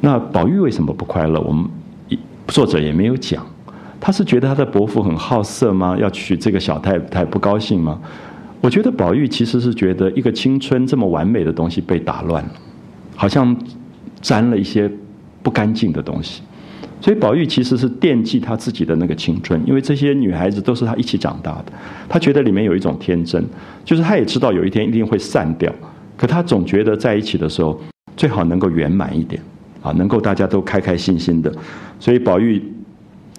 [0.00, 1.40] 那宝玉为什么不快乐？
[1.40, 1.68] 我们
[2.48, 3.44] 作者也没有讲。
[3.98, 5.96] 他是觉得他的伯父很好色吗？
[5.98, 8.00] 要娶这个小太太不高兴吗？
[8.60, 12.50] 我觉得宝玉其实是觉得一个青春这么完美的东西被打乱了，
[13.14, 13.56] 好像
[14.20, 14.90] 沾了一些
[15.42, 16.42] 不干净的东西，
[17.00, 21.72] 所以宝玉其实是惦记他自己的那个青春，因为这些女孩子都是他一起长大的，
[22.08, 23.44] 他觉得里面有一种天真，
[23.84, 25.72] 就是他也知道有一天一定会散掉，
[26.16, 27.80] 可他总觉得在一起的时候
[28.16, 29.40] 最好能够圆满一点，
[29.82, 31.52] 啊，能够大家都开开心心的，
[32.00, 32.62] 所以宝玉。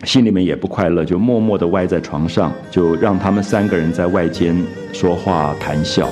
[0.04, 4.56] 心里面也不快乐，就默默地歪在床上，就让他们三个人在外间
[4.94, 6.08] 说话谈笑。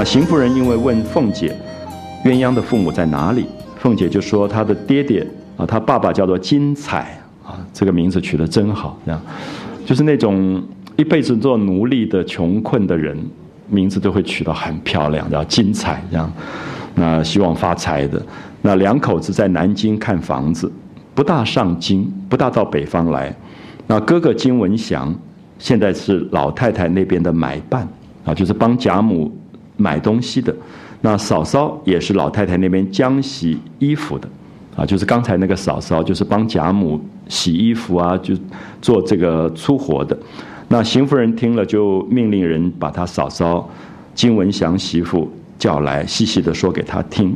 [0.00, 1.54] 那邢夫人因为问凤姐，
[2.24, 3.44] 鸳鸯的父母在哪里？
[3.76, 5.26] 凤姐就说她的爹爹
[5.58, 9.20] 啊，她爸爸叫做金彩啊，这个名字取得真好，这样，
[9.84, 10.62] 就是那种
[10.96, 13.14] 一辈子做奴隶的穷困的人，
[13.68, 16.32] 名字都会取得很漂亮，叫金彩这样。
[16.94, 18.24] 那希望发财的，
[18.62, 20.72] 那两口子在南京看房子，
[21.14, 23.30] 不大上京，不大到北方来。
[23.86, 25.14] 那哥哥金文祥
[25.58, 27.86] 现在是老太太那边的买办
[28.24, 29.30] 啊，就是帮贾母。
[29.80, 30.54] 买东西的，
[31.00, 34.28] 那嫂嫂也是老太太那边浆洗衣服的，
[34.76, 38.34] 啊，就是刚才那个嫂嫂，就是帮贾母洗衣服啊，就
[38.82, 40.16] 做这个粗活的。
[40.68, 43.68] 那邢夫人听了，就命令人把她嫂嫂
[44.14, 45.28] 金文祥媳妇
[45.58, 47.34] 叫来，细细的说给她听。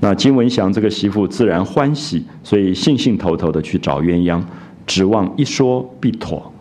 [0.00, 4.42] 那金文祥这个媳妇自然欢喜，所以兴兴头头的去找鸳鸯，
[4.86, 6.52] 指望一说必妥，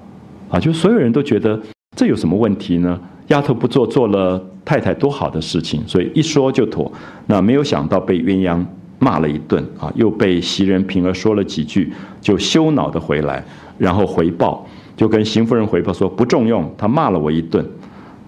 [0.50, 1.60] 啊，就所有人都觉得
[1.96, 3.00] 这有什么问题呢？
[3.28, 6.92] 丫头不做，做了太太多好的事情，所以一说就妥。
[7.28, 8.64] 那没有想到被鸳鸯
[9.00, 11.92] 骂了一顿啊，又被袭人、平儿说了几句，
[12.22, 13.44] 就羞恼的回来，
[13.78, 17.66] 然后回报，就跟邢夫人回报说不重用，他骂了我一顿。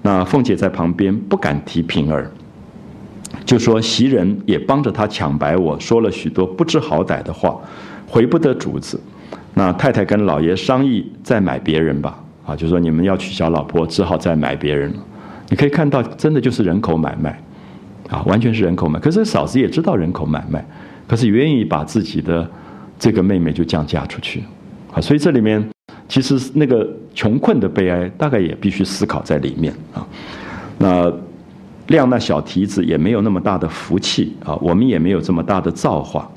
[0.02, 2.30] 那凤姐在旁边不敢提平儿，
[3.46, 7.58] 就说袭人也帮着他抢白，我说了许多不知好歹的话，
[8.08, 9.00] 回不得主子。
[9.54, 12.20] 那太太跟老爷商议，再买别人吧。
[12.46, 15.00] 啊，就说你们要娶小老婆，只好再买别人了。
[15.54, 17.40] 你可以看到，真的就是人口买卖，
[18.10, 19.00] 啊，完全是人口买。
[19.00, 20.66] 可是嫂子也知道人口买卖，
[21.08, 22.50] 可是愿意把自己的
[22.98, 24.44] 这个妹妹就这样嫁出去，
[24.92, 25.64] 啊，所以这里面
[26.10, 30.04] 其实那个穷困的悲哀，大概也必须思考在里面啊。
[30.80, 31.14] 那
[31.90, 36.28] 亮那小蹄子也没有那么大的福气啊，我们也没有这么大的造化。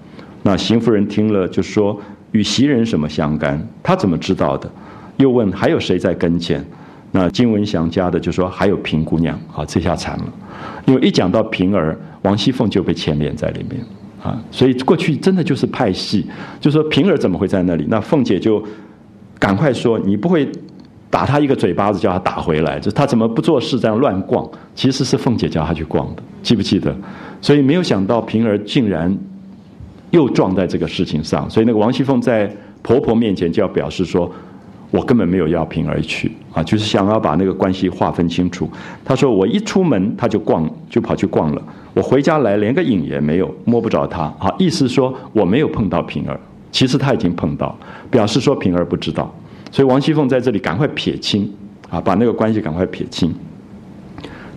[0.42, 1.98] 那邢夫人听了就说
[2.32, 3.66] ：“与袭人什么相干？
[3.82, 4.70] 她怎么知道的？”
[5.16, 6.62] 又问还有谁在跟前？
[7.16, 10.24] 那金文祥家的就说还有平姑娘啊，这下惨了，
[10.84, 13.82] 因为一讲到平儿，王熙凤就被牵连在里面
[14.22, 16.26] 啊，所以过去真的就是派系，
[16.60, 17.86] 就说平儿怎么会在那里？
[17.88, 18.62] 那凤姐就
[19.38, 20.46] 赶快说你不会
[21.08, 24.46] 打他一个嘴巴子，叫他打回来，就他怎么不做事这样乱逛？
[24.74, 26.94] 其实是凤姐叫他去逛的，记不记得？
[27.40, 29.16] 所以没有想到平儿竟然
[30.10, 34.30] 又撞在这个事情上，所以那个王熙凤在婆婆面前就要表示说。
[34.92, 38.66] 我根本没有要平儿去啊，就是想要把那个关系划分清楚。
[39.04, 41.62] 他说我一出门他就逛，就跑去逛了。
[41.92, 44.22] 我回家来连个影也没有，摸不着他。
[44.38, 46.40] 啊，意思说我没有碰到平儿，
[46.72, 47.76] 其实他已经碰到，
[48.10, 49.30] 表示说平儿不知道。
[49.70, 51.52] 所以王熙凤在这里赶快撇清
[51.90, 53.34] 啊，把那个关系赶快撇清。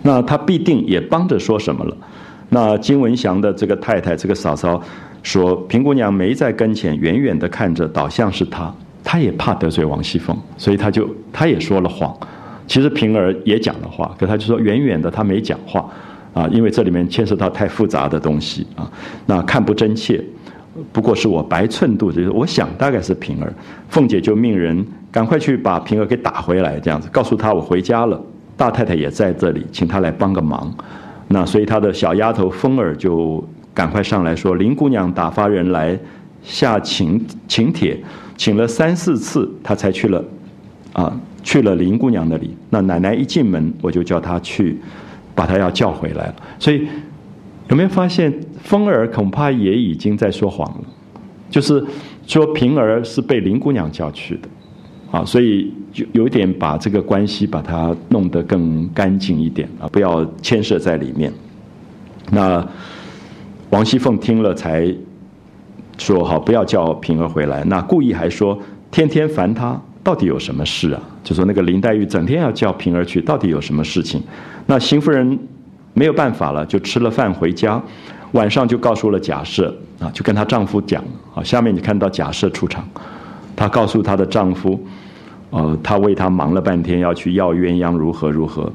[0.00, 1.94] 那他必定也帮着说什么了。
[2.48, 4.82] 那金文祥的这个太太，这个嫂嫂
[5.22, 8.74] 说，平姑娘没在跟前，远远的看着，倒像是他。
[9.02, 12.14] 他也怕得罪王熙凤，所以他就他也说了谎。
[12.66, 15.90] 其实平儿也讲了话，可他就说远远的他没讲话
[16.32, 18.88] 啊，因为这里面牵涉到太复杂的东西啊。
[19.26, 20.22] 那看不真切，
[20.92, 23.52] 不过是我白寸度，就是我想大概是平儿。
[23.88, 28.22] 凤姐就命人赶快去把平儿给打回来，这样子告诉他我回家了，
[28.56, 30.72] 大太太也在这里，请他来帮个忙。
[31.26, 33.42] 那所以他的小丫头凤儿就
[33.74, 35.98] 赶快上来说，林姑娘打发人来
[36.42, 37.98] 下请请帖。
[38.36, 40.24] 请了三四次，他才去了，
[40.94, 42.56] 啊，去了林姑娘那里。
[42.70, 44.78] 那奶奶一进门，我就叫他去，
[45.34, 46.34] 把他要叫回来了。
[46.58, 46.88] 所以
[47.68, 48.32] 有没有发现，
[48.62, 50.84] 风儿恐怕也已经在说谎了，
[51.50, 51.84] 就是
[52.26, 54.48] 说平儿是被林姑娘叫去的，
[55.10, 61.30] 啊，所以就有点把这个关系把它弄得更干净一点啊，不要牵涉在里面。
[62.30, 62.66] 那
[63.68, 64.90] 王熙凤听了才。
[66.00, 68.58] 说好不要叫平儿回来，那故意还说
[68.90, 71.00] 天天烦他，到底有什么事啊？
[71.22, 74.22] 就说那个林黛玉整天要叫平儿去，到底有什么事情？
[74.64, 75.38] 那邢夫人
[75.92, 77.80] 没有办法了，就吃了饭回家，
[78.32, 81.44] 晚上就告诉了贾赦啊，就跟她丈夫讲啊。
[81.44, 82.82] 下面你看到贾赦出场，
[83.54, 84.80] 她告诉她的丈夫，
[85.50, 88.72] 呃，她为他忙了半天，要去要鸳鸯如何如何。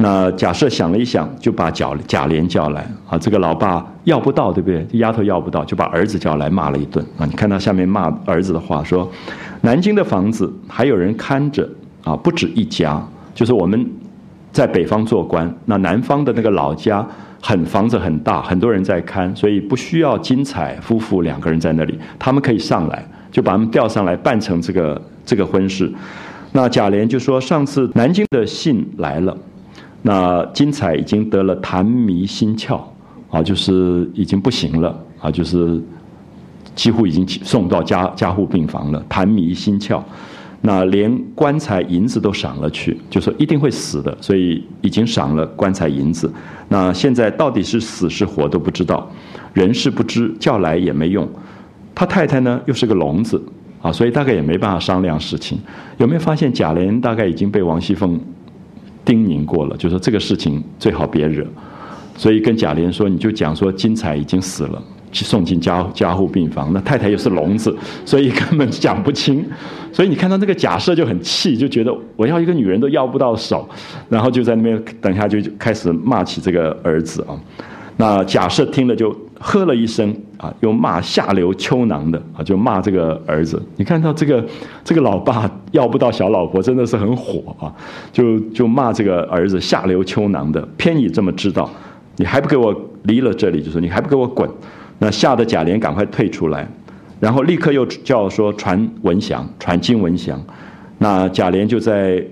[0.00, 4.86] 那贾赦想了一想，就把贾贾琏叫来啊，这个老爸要不到，对不对？
[4.90, 7.26] 这丫头要不到，就把儿子叫来骂了一顿啊。
[7.26, 9.10] 你看他下面骂儿子的话，说
[9.62, 11.68] 南京的房子还有人看着
[12.04, 13.84] 啊，不止一家，就是我们
[14.52, 17.04] 在北方做官，那南方的那个老家
[17.42, 25.92] 很房子很大，很多人在看，所以不需要金彩夫妇两个人在那里，他们可以上来，就把他们调上来办成这个这个婚事。
[26.52, 29.36] 那贾琏就说，上次南京的信来了。
[30.02, 32.80] 那金彩已经得了痰迷心窍，
[33.30, 35.80] 啊，就是已经不行了，啊，就是
[36.74, 40.00] 几乎已经送到加加护病房了，痰迷心窍，
[40.60, 46.32] 那连棺材银子都赏了去，就说一定会死的，所以已经赏了棺材银子。
[46.68, 49.10] 那现在到底是死是活都不知道，
[49.52, 51.28] 人事不知，叫来也没用。
[51.94, 53.42] 他太太呢又是个聋子，
[53.82, 55.58] 啊，所以大概也没办法商量事情。
[55.96, 58.18] 有没有发现贾琏大概已经被王熙凤？
[59.08, 61.42] 叮咛过了，就说这个事情最好别惹，
[62.14, 66.70] 所以跟贾琏说，你就讲说金彩已经死了，去送进加加护病房。
[66.74, 69.42] 那太太又是聋子，所以根本讲不清。
[69.94, 73.66] 所以你看到那个假设就很气，就觉得我要一个女人都要不到手，
[74.10, 77.32] 然后就在那边等下就开始骂起这个儿子啊。
[77.96, 80.14] 那假设听了就呵了一声。
[80.38, 83.60] 啊，又骂下流秋囊的啊，就骂这个儿子。
[83.76, 84.44] 你看到这个
[84.82, 87.74] 这个老爸要不到小老婆，真的是很火啊！
[88.12, 91.68] 就就骂这个儿子下流秋囊的，偏你这么知道，
[92.16, 94.48] 你还不给我离了这里，就说你还不给我滚。
[95.00, 96.68] 那吓得贾琏赶快退出来，
[97.20, 100.40] 然后立刻又叫说传文祥，传金文祥。
[100.98, 102.24] 那贾琏就在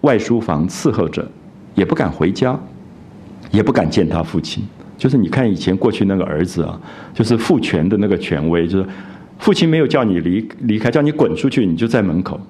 [0.00, 1.24] 外书房伺候着，
[1.74, 2.58] 也不敢回家，
[3.50, 4.64] 也不敢见他父亲。
[4.96, 6.80] 就是你看以前过去那个儿子啊，
[7.12, 8.86] 就是父权的那个权威，就是
[9.38, 12.40] 父亲没有叫你离离开，叫你滚出去，你就在门口，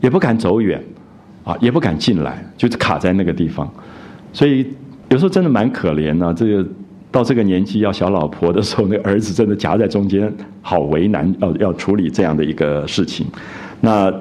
[0.00, 0.82] 也不敢走远，
[1.44, 3.70] 啊，也不敢进来，就是卡在那个地方。
[4.32, 4.66] 所以
[5.10, 6.32] 有时候真的蛮可怜呐。
[6.36, 6.66] 这个
[7.10, 10.32] 到这个年纪要小老婆的时候，那儿子真的夹在中间，
[10.62, 13.26] 好为难，要要处理这样的一个事情。
[13.80, 14.12] 那。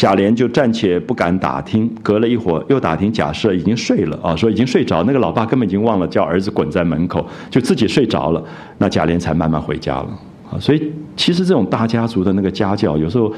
[0.00, 8.42] 贾琏就暂且不敢打听，隔了一会儿又打听贾赦已经睡了啊，说已经睡着，那个老爸根本已经忘了叫儿子滚在门口，就自己睡着了。
[8.78, 10.08] 那贾琏才慢慢回家了
[10.50, 10.56] 啊。
[10.58, 13.30] 所以其实这种大家族的那个家教，有时候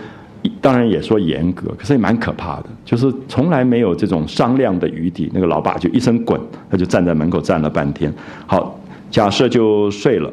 [0.61, 5.29] 当然也说严格，可是也蛮可怕的，就是从来没有这种商量的余地。
[5.35, 6.41] 那个老爸就一声滚，
[6.71, 8.15] 他就站在门口站了半天。
[8.47, 8.79] 好，
[9.11, 10.33] 贾赦就睡了。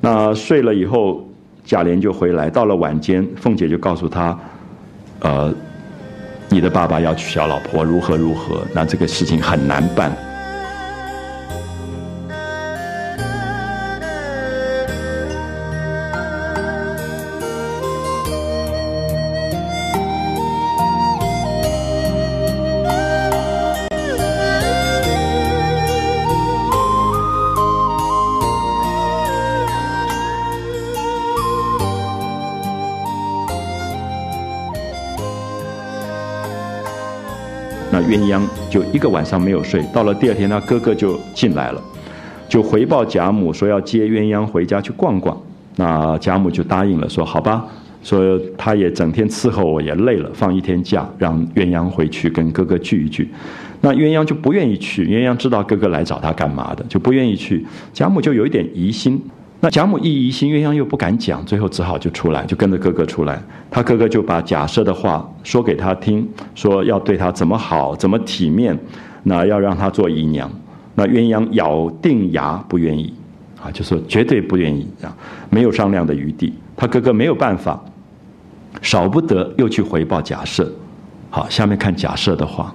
[0.00, 1.24] 那睡了以后，
[1.64, 4.36] 贾琏就回来，到了晚间，凤姐就告诉他。
[5.22, 5.52] 呃，
[6.48, 10.12] 你的爸爸要娶小老婆，如何如何，那这个事情很难办。
[38.32, 41.82] 那鸳鸯就一个晚上没有睡，到了第二天，他哥哥就进来了，
[42.48, 45.38] 就回报贾母说要接鸳鸯回家去逛逛。
[45.76, 47.66] 那贾母就答应了，说好吧，
[48.02, 53.28] 说他也整天伺候我也累了，放一天假，让鸳鸯回去跟哥哥聚一聚。
[53.82, 57.66] 那鸳鸯就不愿意去，鸳鸯知道哥哥来找他干嘛的，就不愿意去。
[57.92, 59.20] 贾母就有一点疑心。
[59.64, 63.40] 那贾母一疑心，鸳鸯又不敢讲，最后只好就出来，就跟着哥哥出来。
[63.70, 68.76] 他哥哥就把假设的话说给他听，说要对他怎么好，怎么体面，
[69.22, 70.50] 那要让他做姨娘。
[70.96, 73.14] 那鸳鸯咬定牙不愿意，
[73.62, 75.16] 啊，就说绝对不愿意，啊，
[75.48, 76.52] 没有商量的余地。
[76.76, 77.80] 他哥哥没有办法，
[78.80, 80.68] 少不得又去回报假设。
[81.30, 82.74] 好，下面看假设的话。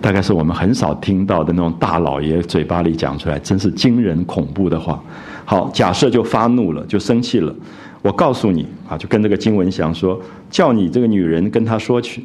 [0.00, 5.02] 大概是我们很少听到的那种大老爷嘴巴里讲出来，真是惊人恐怖的话。
[5.44, 7.54] 好，假设就发怒了，就生气了。
[8.02, 10.20] 我告诉你啊，就跟这个金文祥说，
[10.50, 12.24] 叫你这个女人跟他说去，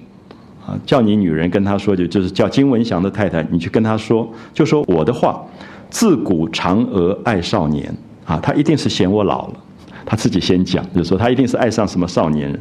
[0.65, 5.41] 啊，叫你女人跟他说去，就是叫金文祥的太太，你去跟他说，就说我的话，
[5.89, 7.93] 自古嫦娥爱少年
[8.25, 9.53] 啊，他一定是嫌我老了，
[10.05, 12.59] 他自己先讲，就说他一定是爱上什么少年人，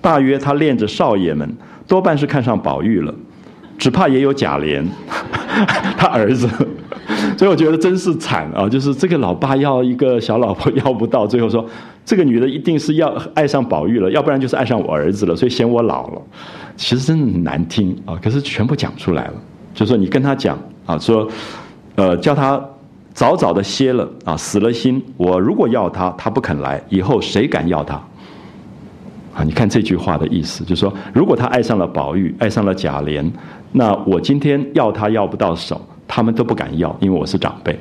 [0.00, 1.48] 大约他恋着少爷们，
[1.86, 3.14] 多半是看上宝玉了。
[3.78, 4.84] 只怕也有贾琏，
[5.96, 6.46] 他儿子，
[7.38, 8.68] 所以我觉得真是惨啊！
[8.68, 11.64] 就是这个老爸要一个小老婆要不到，最后说
[12.04, 16.22] 这个女的一定是要爱上宝玉了，要不然就是爱上我儿子了，所以嫌我老了。
[16.76, 18.18] 其实真的很难听啊！
[18.22, 19.34] 可是全部讲出来了，
[19.74, 21.28] 就说你跟他讲啊，说
[21.94, 22.62] 呃叫他
[23.12, 25.02] 早早的歇了啊，死了心。
[25.16, 27.94] 我如果要他，他不肯来，以后谁敢要他？
[29.32, 33.30] 啊，你看这句话的意思，就是说，如果他爱上了宝玉，爱上了贾琏，
[33.72, 35.80] 那我今天要他要不到手，
[36.12, 37.78] 他们都不敢要，因为我是长辈。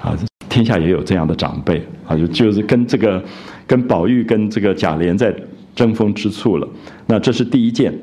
[0.00, 0.12] 啊，
[0.48, 3.22] 天下也有这样的长辈啊，就就是跟这个，
[3.64, 5.32] 跟宝玉跟这个贾琏在
[5.76, 6.68] 争锋之处了。
[7.06, 7.96] 那这是第一件，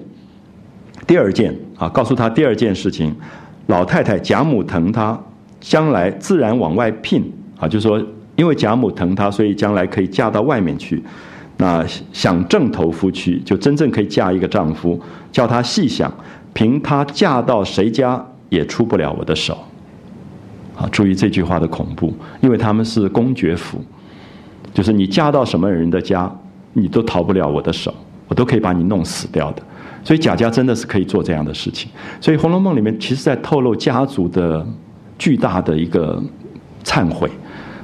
[1.06, 3.14] 第二件啊，告诉他第二件事情，
[3.68, 5.22] 老太太贾母疼他，
[5.60, 7.30] 将来自然往外聘
[7.60, 8.02] 啊，就是说，
[8.38, 11.04] 因为贾母疼他，所以将来可以嫁到外面去。
[11.58, 14.98] 那想正头夫妻，就真正可以嫁一个丈夫，
[15.32, 16.14] 叫他细想，
[16.54, 18.26] 凭他嫁到谁家
[18.56, 19.58] 也出不了我的手。
[20.76, 23.80] 啊，注意这句话的恐怖，因为他们是公爵府，
[24.74, 26.34] 就是你嫁到什么人的家，
[26.74, 27.94] 你都逃不了我的手，
[28.28, 29.62] 我都可以把你弄死掉的。
[30.04, 31.92] 所以贾家真的是可以做这样的事情。
[32.20, 34.66] 所以《红楼梦》里面其实在透露家族的
[35.18, 36.22] 巨大的一个
[36.84, 37.30] 忏悔，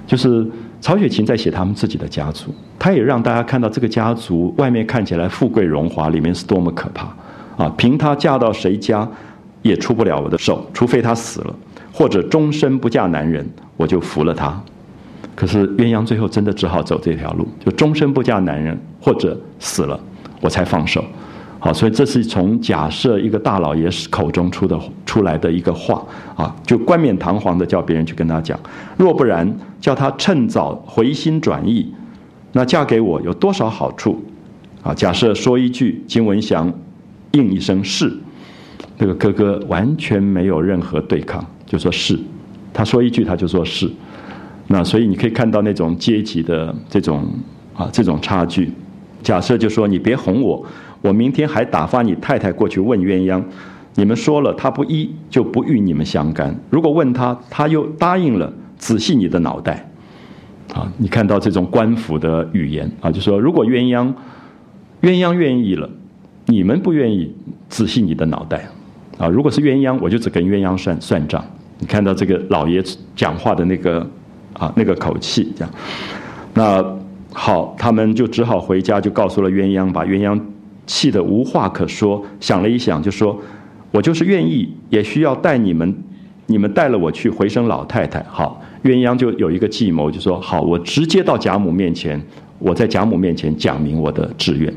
[0.08, 0.50] 就是。
[0.84, 7.06] 曹雪芹在写他们自己的家族，他也让大家看到这个家族外面看起来富贵荣华，里面是多么可怕
[7.64, 7.72] 啊！
[7.78, 9.08] 凭她嫁到谁家，
[9.62, 11.56] 也出不了我的手，除非她死了，
[11.92, 13.48] 或者终身不嫁男人，
[13.78, 14.62] 我就服了她。
[15.36, 20.00] 可是鸳鸯最后真的只好走这条路，就终身不嫁男人，或者死了，
[20.42, 21.04] 我才放手。
[21.58, 26.04] 好，所以这是从假设一个大老爷口中出的出来的一个话
[26.36, 28.60] 啊，就冠冕堂皇的叫别人去跟他讲，
[28.98, 31.94] 若不然叫他趁早回心转意，
[32.54, 34.24] 那嫁给我有多少好处？
[34.82, 36.74] 啊，假设说一句，金文祥
[37.34, 38.12] 应一声是，
[39.02, 42.16] 这个哥哥完全没有任何对抗，就说是，
[42.72, 43.90] 他说一句他就说是，
[44.68, 47.28] 那所以你可以看到那种阶级的这种
[47.74, 48.72] 啊这种差距。
[49.24, 50.64] 假设就说你别哄我。
[51.02, 53.44] 我明天还打发你太太过去问鸳鸯，
[53.96, 56.56] 你们说了他不依，就不与你们相干。
[56.70, 59.90] 如果问他，他又答应了，仔细你的脑袋。
[60.76, 64.14] 啊，你看到这种官府的语言啊，就说如果鸳鸯，
[65.02, 65.90] 鸳鸯愿意了，
[66.46, 67.34] 你们不愿意，
[67.68, 68.70] 仔细你的脑袋。
[69.22, 71.46] 啊，如果是鸳鸯，我就只跟鸳鸯算算账。
[71.78, 72.84] 你看到这个老爷
[73.16, 74.00] 讲话的那个
[74.54, 75.72] 啊那个口气，这样。
[76.56, 76.84] 那
[77.32, 80.40] 好，他们就只好回家，就告诉了鸳鸯，把鸳鸯。
[80.88, 83.40] 气得无话可说，想了一想，就说
[83.92, 85.96] ：“我就是愿意，也需要带你们，
[86.48, 92.22] 你们带了我去回声老太太。”好，鸳鸯就有一个计谋，就说：“好，我直接到贾母面前，
[92.58, 94.74] 我在贾母面前讲明我的志愿。”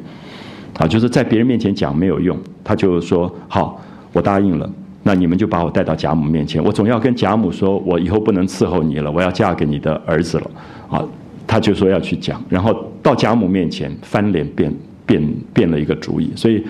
[0.78, 3.82] 啊，就是在别人面前讲没有用，他就说：“好，
[4.14, 4.70] 我答应了，
[5.02, 10.50] 那你们就把我带到贾母面前，我总要跟贾母说，我以后不能伺候你了，我要嫁给你的儿子了。”
[10.88, 11.04] 啊，
[11.46, 14.74] 他就说要去讲，然后到贾母面前翻脸变。
[15.06, 16.64] 变变了一个主意，所以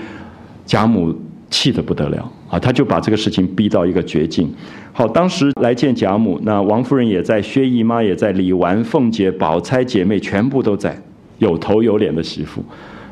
[0.67, 1.15] 贾母
[1.51, 2.59] 气得不得了啊！
[2.59, 4.53] 他就把这个事情逼到一个绝境。
[4.93, 11.01] 好，当时来见贾母，那王夫人也在，薛姨妈也在，李纨、凤姐、宝钗姐妹全部都在，
[11.39, 12.61] 有头有脸的媳妇。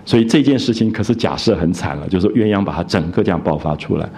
[0.04, 4.08] 所以这件事情可是假设很惨了，就是鸳鸯把它整个这样爆发出来。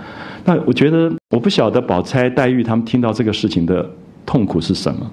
[0.45, 3.89] 那我觉得，我不晓得宝钗、黛玉他们听到这个事情的
[4.24, 5.11] 痛苦是什么，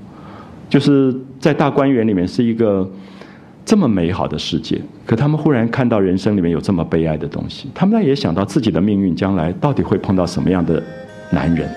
[0.70, 2.90] 就是在大观园里面是一个。
[3.64, 10.82] 这么美好的世界，可他们忽然看到人生里面有这么悲哀的东西，他们也想到自己的命运将来到底会碰到什么样的
[11.30, 11.70] 男人，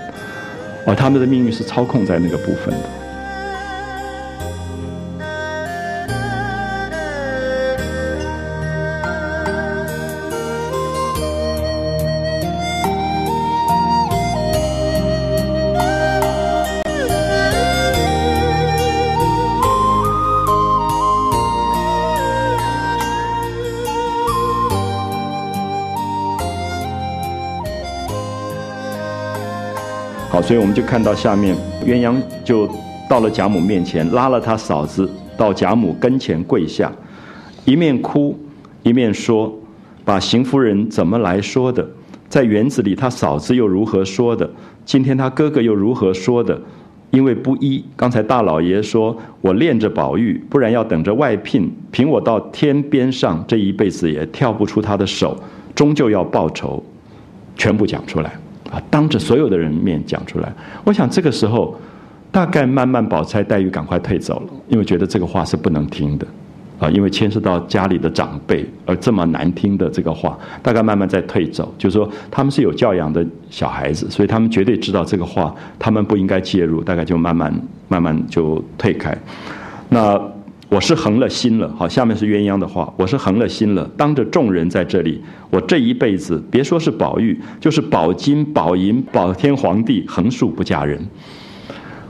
[0.87, 3.04] 而他们的命运是操控在那个部分的。
[30.47, 32.69] 所以我们就看到下面，鸳鸯就
[33.09, 36.93] 到了贾母面前，拉了他嫂子到贾母跟前跪下，
[37.65, 38.39] 一面哭
[38.83, 39.51] 一面说
[40.05, 41.89] ：“把邢夫人怎么来说的？
[42.29, 44.49] 在园子里他嫂子又如何说的？
[44.85, 46.61] 今天他哥哥又如何说的？
[47.11, 55.35] 因为不依，刚才大老爷说我恋着宝玉，不然要等着外聘，凭我到天边上，这一辈子也跳不出他的手，
[55.75, 56.85] 终究要报仇，
[57.57, 58.31] 全部讲出来。”
[58.75, 58.83] 啊！
[58.91, 60.53] 当着所有的人面讲出来，
[60.83, 61.79] 我想这个时候，
[62.33, 66.27] 大概慢慢宝钗、黛玉赶快退走了，因为觉得这个话是不能听的，
[66.81, 71.73] 啊，因为牵涉到家里的长辈，而这么难听的这个话，大概慢慢在退走。
[71.79, 77.55] 就是说，他们是有教养的小孩子，所以他们绝对知道这个话，他们不应该介入，大概就慢慢
[77.87, 79.17] 慢慢就退开。
[79.89, 80.21] 那。
[80.75, 82.93] 我是横了心了，好，下面是鸳鸯的话。
[82.97, 91.01] 我是横了心了，当着众人在这里，我这一辈子，别说是宝玉，就是宝金、宝银、宝天皇帝，横竖不嫁人。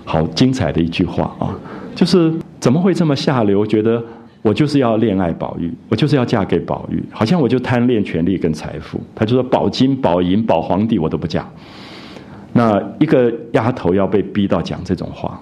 [0.06, 1.52] 好精彩的一句话啊！
[1.94, 3.66] 就是怎么会这么下流？
[3.66, 4.02] 觉得
[4.40, 8.98] 我就是要恋爱宝玉，我就是要嫁给宝玉，好像我就贪恋权力跟财富。
[9.14, 11.46] 他就说宝金、宝银、宝皇帝我都不嫁。
[12.54, 15.38] 那一个丫头要被逼到讲这种话，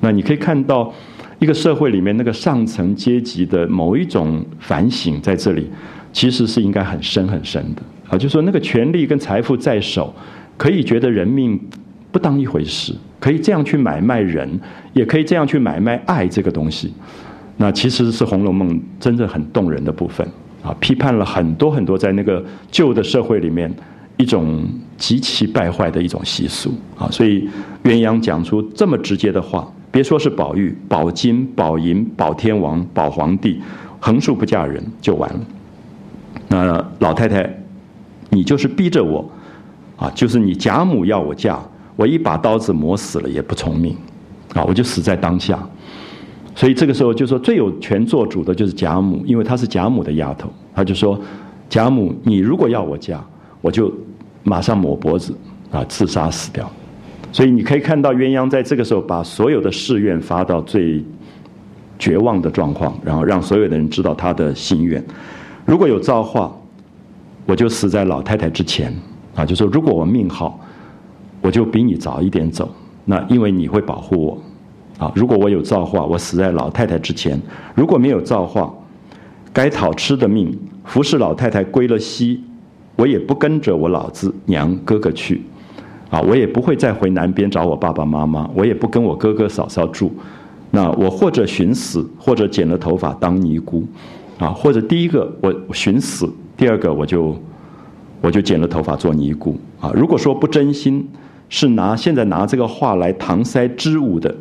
[0.00, 0.92] 那你可以看到。
[1.38, 5.70] 一个社会里面那个上层阶级的某一种反省，在这里
[6.12, 10.12] 其实是应该很深很深的啊，就说那个权力跟财富在手，
[10.56, 11.58] 可以觉得人命
[12.10, 14.58] 不当一回事，可以这样去买卖人，
[14.94, 16.92] 也可以这样去买卖爱这个东西。
[17.56, 20.26] 那其实是《红楼梦》真正很动人的部分
[20.62, 23.72] 啊，批判了很多很多在那个旧的社会里面
[24.16, 24.66] 一种
[24.96, 27.48] 极其败坏的一种习俗啊，所以
[27.84, 29.72] 鸳鸯讲出这么直接的话。
[29.90, 33.60] 别说是宝玉、宝金、宝银、宝天王、宝皇帝，
[33.98, 35.40] 横竖不嫁人就完了。
[36.48, 37.48] 那老太太，
[38.30, 39.28] 你就是逼着我，
[39.96, 41.58] 啊，就是你贾母要我嫁，
[41.96, 43.96] 我一把刀子磨死了也不从命，
[44.54, 45.58] 啊，我就死在当下。
[46.54, 51.18] 所以这个时候就说最有权做主的就是贾母，因为她是贾母的丫头，她就说：
[51.68, 53.24] 贾母，你如果要我嫁，
[53.60, 53.92] 我就
[54.42, 55.34] 马上抹脖子，
[55.70, 56.70] 啊，自杀死掉。
[57.30, 61.04] 所以你可以看到鸳鸯在这个时候把所有的誓愿发到最
[61.98, 65.04] 绝望的状况，然后让所有的人知道他的心愿。
[65.66, 66.50] 如果有造化，
[67.44, 68.94] 我就死在老太太之前
[69.34, 69.44] 啊！
[69.44, 70.58] 就说如果我命好，
[71.40, 72.72] 我就比你早一点走。
[73.04, 74.42] 那因为你会保护我
[74.98, 75.12] 啊！
[75.14, 77.38] 如果我有造化，我死在老太太之前；
[77.74, 78.72] 如果没有造化，
[79.52, 82.42] 该讨吃的命，服侍老太太归了西，
[82.96, 85.42] 我也不跟着我老子娘哥哥去。
[86.10, 90.10] 啊，我也不会再回南边找我爸爸妈妈，我也不跟我哥哥嫂嫂住，
[90.70, 93.84] 那我或者寻死，或者剪了头发当尼姑，
[94.38, 97.36] 啊，或者第一个我寻死，第二个我就
[98.22, 101.06] 我就剪了头发做尼姑，啊，如果说不真心，
[101.50, 104.34] 是拿现在拿这个话来搪塞支吾的，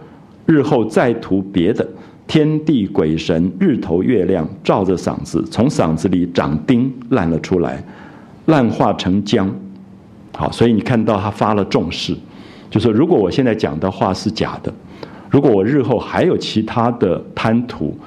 [0.45, 1.86] 日后再图别的，
[2.28, 7.84] 天地鬼神日头月亮照着嗓子，从嗓子里长钉烂了出来，
[8.45, 9.49] 烂化成浆。
[10.39, 12.15] 好，所以你看到他发了重誓，
[12.69, 14.71] 就说如果我现在讲的话是假的，
[15.31, 17.97] 如果我日后还有其他的贪图，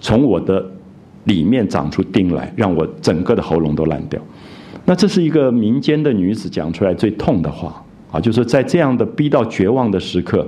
[0.00, 0.64] 从我的
[1.22, 4.20] 里面长出钉来，让我整个的喉咙都烂掉，
[4.86, 10.44] 那这是一个民间的女子讲出来最痛的话啊，就是在这样的逼到绝望的时刻，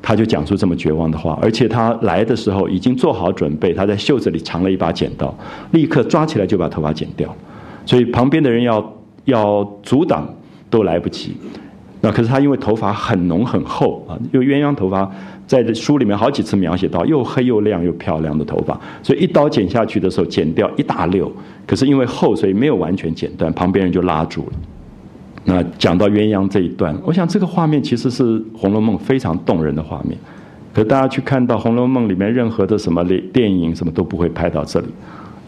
[0.00, 5.34] 她就讲出这么绝望的话，而且她来的时候已经做好准备，她在袖子里藏了一把剪刀，
[5.72, 7.34] 立刻抓起来就把头发剪掉，
[7.84, 10.32] 所以旁边的人要要阻挡。
[10.70, 11.36] 都来不及，
[12.00, 15.10] 那可是他因为头发很浓很厚啊，因为鸳鸯头发
[15.46, 21.30] 在这书里面好几次描写到又黑又亮又漂亮的头发，所以一刀剪下去的时候剪掉一大溜，
[21.66, 24.52] 可是因为厚所以没有完全剪断，旁边人就拉住了，
[25.44, 30.16] 那讲到鸳鸯这一段，我想这个画面其实是《红楼梦》非常动人的画面。
[30.74, 34.86] 可大家去看到《红楼梦》里面任何的什么电电影，什么都不会拍到这里，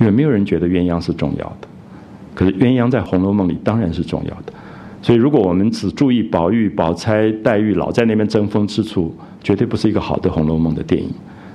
[0.00, 1.68] 因为没有人觉得鸳鸯是重要的。
[2.34, 4.52] 可是鸳鸯在《红楼梦》里当然是重要的。
[5.02, 11.08] 所以如果我们只注意宝玉、宝钗、黛玉老在那边争风吃醋，绝对不是一个好的《红楼梦》的电影。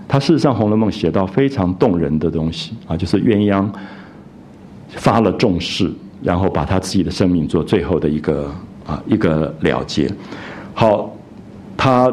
[0.07, 3.67] 它事实上，《红楼梦》写到非常动人的东西啊，就是鸳鸯
[4.89, 5.91] 发了重誓。
[6.23, 8.49] 然后把他自己的生命做最后的一个
[8.83, 10.09] 啊一个了结。
[10.73, 11.15] 好，
[11.77, 12.11] 他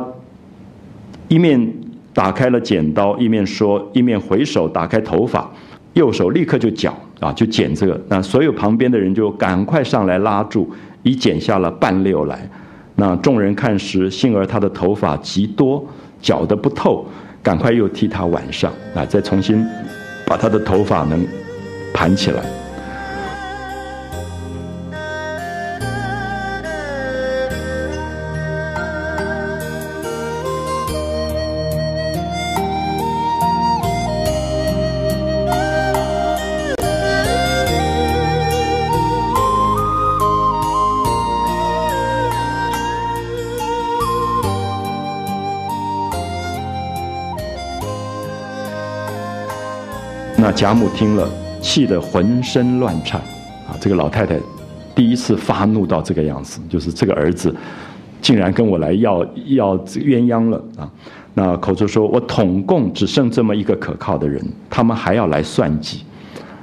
[1.29, 1.73] 一面
[2.13, 5.51] 打开了剪刀，一面说，一面回手打开头发，
[5.95, 7.99] 右手立刻就绞啊，就剪这个。
[8.09, 10.71] 那所有旁边的人就赶快上来拉住，
[11.03, 12.49] 已剪下了半绺来。
[12.95, 15.85] 那众人看时，幸而他的头发极多，
[16.21, 17.07] 绞得不透，
[17.43, 19.65] 赶快又替他挽上啊，再重新
[20.27, 21.27] 把他的头发能
[21.95, 22.43] 盘起来。
[50.43, 51.31] 那贾母听了，
[51.61, 53.21] 气得浑身乱颤，
[53.69, 54.37] 啊，这个老太太
[54.93, 57.55] 第一次发怒到这个样子，就是这个儿子
[58.21, 60.91] 竟然跟我来要要鸳鸯了啊！
[61.35, 66.03] 那口中说我统共只剩这么一个可靠的人，他们还要来算计。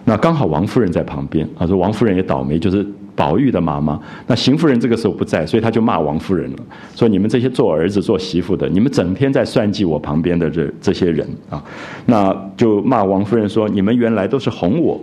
[0.03, 2.85] 那刚好王夫人在旁边，啊，说王夫人也倒霉，就是。
[3.19, 6.57] 宝玉的妈妈，那邢夫人这个时候不在，所以他就骂王夫人了，
[6.95, 11.61] 说你们这些做儿子做媳妇的，你们整天在算计我旁边的这这些人啊，
[12.05, 14.97] 那就骂王夫人说，你们原来都是哄我，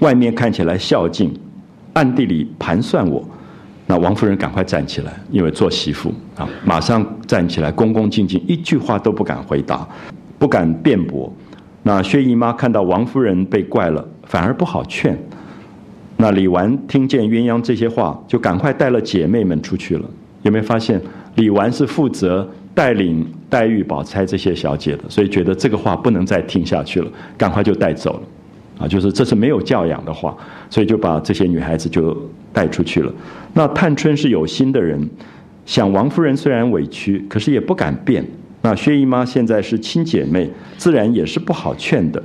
[0.00, 1.32] 外面看起来孝敬，
[1.92, 3.24] 暗地里盘算我。
[3.86, 9.86] 那王夫人赶快站起来，因为做媳妇啊，马上站起来，恭恭敬敬，一句话都不敢回答，
[10.40, 11.32] 不敢辩驳。
[11.84, 15.16] 那薛姨妈看到王夫人被怪了，反而不好劝。
[16.20, 20.04] 那李纨听见鸳鸯这些话，就赶快带了姐妹们出去了。
[20.42, 21.00] 有没有发现，
[21.36, 28.22] 李纨是负责带领黛玉、宝钗这些小姐的，所以觉得这个话不能再听下去了，赶快就带走了。
[28.84, 30.36] 啊，就是这是没有教养的话，
[30.68, 32.16] 所以就把这些女孩子就
[32.52, 33.12] 带出去了。
[33.52, 35.08] 那探春是有心的人，
[35.66, 38.24] 想王夫人虽然委屈，可是也不敢变。
[38.62, 42.22] 那薛姨妈现在是亲姐妹，自然也是不好劝的。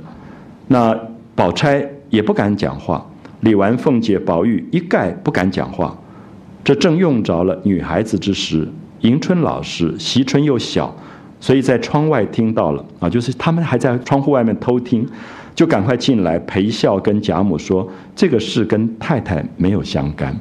[0.68, 0.98] 那
[1.34, 3.06] 宝钗也不敢讲话。
[3.40, 5.96] 李纨、凤姐、宝玉一概不敢讲话，
[6.64, 8.68] 这正用着了女孩子之时。
[9.02, 10.92] 迎春老实，惜春又小，
[11.38, 15.06] 所以在窗外听到了啊，就是他们还在窗户外面偷听，
[15.54, 20.34] 就赶快进来陪笑跟贾母说：“这个事跟太太没有相干。”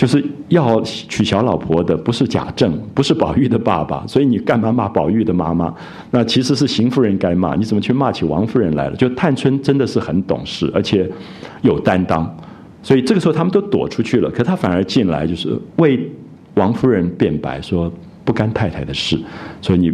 [0.00, 5.74] 就是要娶小老婆的不是贾政，不是宝玉的爸爸， 所以你干嘛骂宝玉的妈妈？
[6.10, 8.96] 那其实是邢夫人该骂，你怎么去骂起王夫人来了？
[8.96, 11.06] 就探春真的是很懂事，而且
[11.60, 12.34] 有担当，
[12.82, 16.10] 所以这个时候他们都躲出去了，可他反而进来，就是为
[16.54, 17.92] 王夫人辩白，说
[18.24, 19.20] 不干太太的事。
[19.60, 19.92] 所以你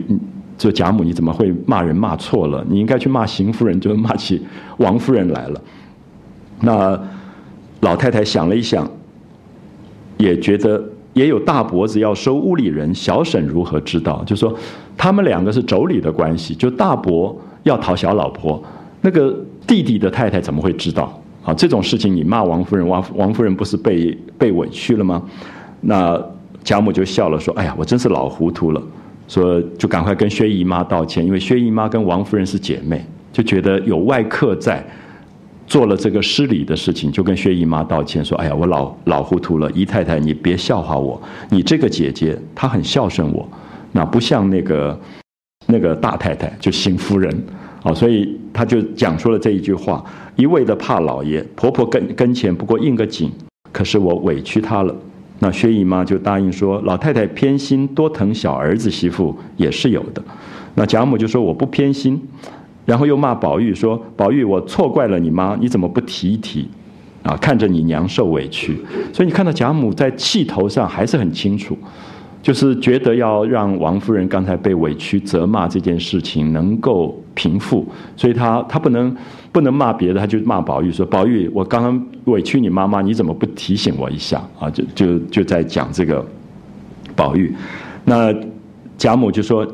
[0.57, 2.65] 这贾母你怎么会骂人骂错了？
[2.71, 4.41] 你应该去骂邢夫人，就骂起
[4.77, 5.61] 王夫人来了。
[6.61, 6.97] 那
[7.81, 8.89] 老太太想了一想。
[10.17, 14.23] 也觉得也有大伯子要收屋里人，小婶如何知道？
[14.25, 14.55] 就说
[14.97, 18.63] 他们两个是妯娌的关系，就大伯要讨小老婆，
[19.01, 19.37] 那个
[19.67, 21.21] 弟弟的太太怎么会知道？
[21.45, 25.23] 啊，这种事情你骂王夫人，王王夫人不是被被委屈了吗？
[25.81, 26.21] 那
[26.65, 28.83] 贾母就笑了，说：“哎呀，我真是老糊涂了。”
[29.29, 34.85] 说就赶快跟薛姨妈道歉，因为薛姨妈跟王夫人是姐妹，就觉得有外客在。
[35.67, 41.21] 做了这个失礼的事情，就跟薛姨妈道歉说：“哎呀，我老老糊涂了，姨太太你别笑话我。
[41.51, 43.49] 你这个姐姐她很孝顺我，
[43.91, 45.01] 那不像那个
[45.67, 47.45] 那个大太太就邢夫人，
[47.83, 50.05] 啊，所以她就讲出了这一句话，
[50.37, 53.31] 一味的怕老爷婆婆跟跟前不过应个景，
[53.73, 54.95] 可是我委屈她了。
[55.41, 60.23] 那薛姨妈就答应说，老太太偏心多疼小儿子媳妇也是有的。
[60.77, 62.23] 那贾母就说我不偏心。”
[62.87, 66.67] 然后又骂宝玉说：“宝玉，我错怪了你妈，你怎么不提一提？
[67.25, 68.79] 啊，看着你娘受委屈，
[69.13, 71.77] 所以你看到贾母在气头上还是很清楚，
[72.41, 77.85] 就是觉得要让王夫人刚才被委屈责骂这件事情能够平复，
[78.17, 79.13] 所以她她不能
[79.51, 84.41] 不能骂别的，她就骂宝玉说：宝玉，我刚刚委屈你妈妈，你怎么不提醒我一下？
[84.61, 86.25] 啊，就就就在讲这个
[87.17, 87.53] 宝玉，
[88.05, 88.33] 那
[88.97, 89.67] 贾母就说。”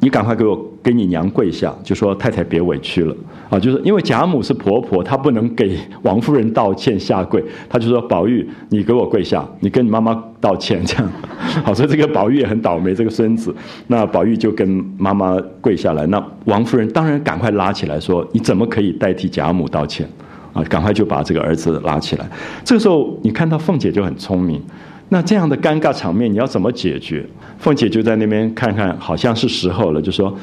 [0.00, 3.16] 你赶快给我给你娘跪下，就说太太别委屈了。
[3.48, 11.12] 啊，就是因为贾母是婆婆，她不能给王夫人道歉下跪，她就说宝玉你给我跪下，你跟你妈妈道歉这样，
[11.64, 13.54] 好，所以这个宝玉也很倒霉，这个孙子，
[13.86, 14.68] 那宝玉就跟
[14.98, 20.08] 妈妈跪下来，那王夫人当然赶快拉起来说你怎么可以代替贾母道歉？
[20.52, 22.28] 啊，赶快就把这个儿子拉起来，
[22.64, 24.60] 这个时候你看到凤姐就很聪明。
[25.08, 27.24] 那这样的尴尬场面你要怎么解决？
[27.58, 30.36] 凤姐就在那边看看，好像是时候了，就说：“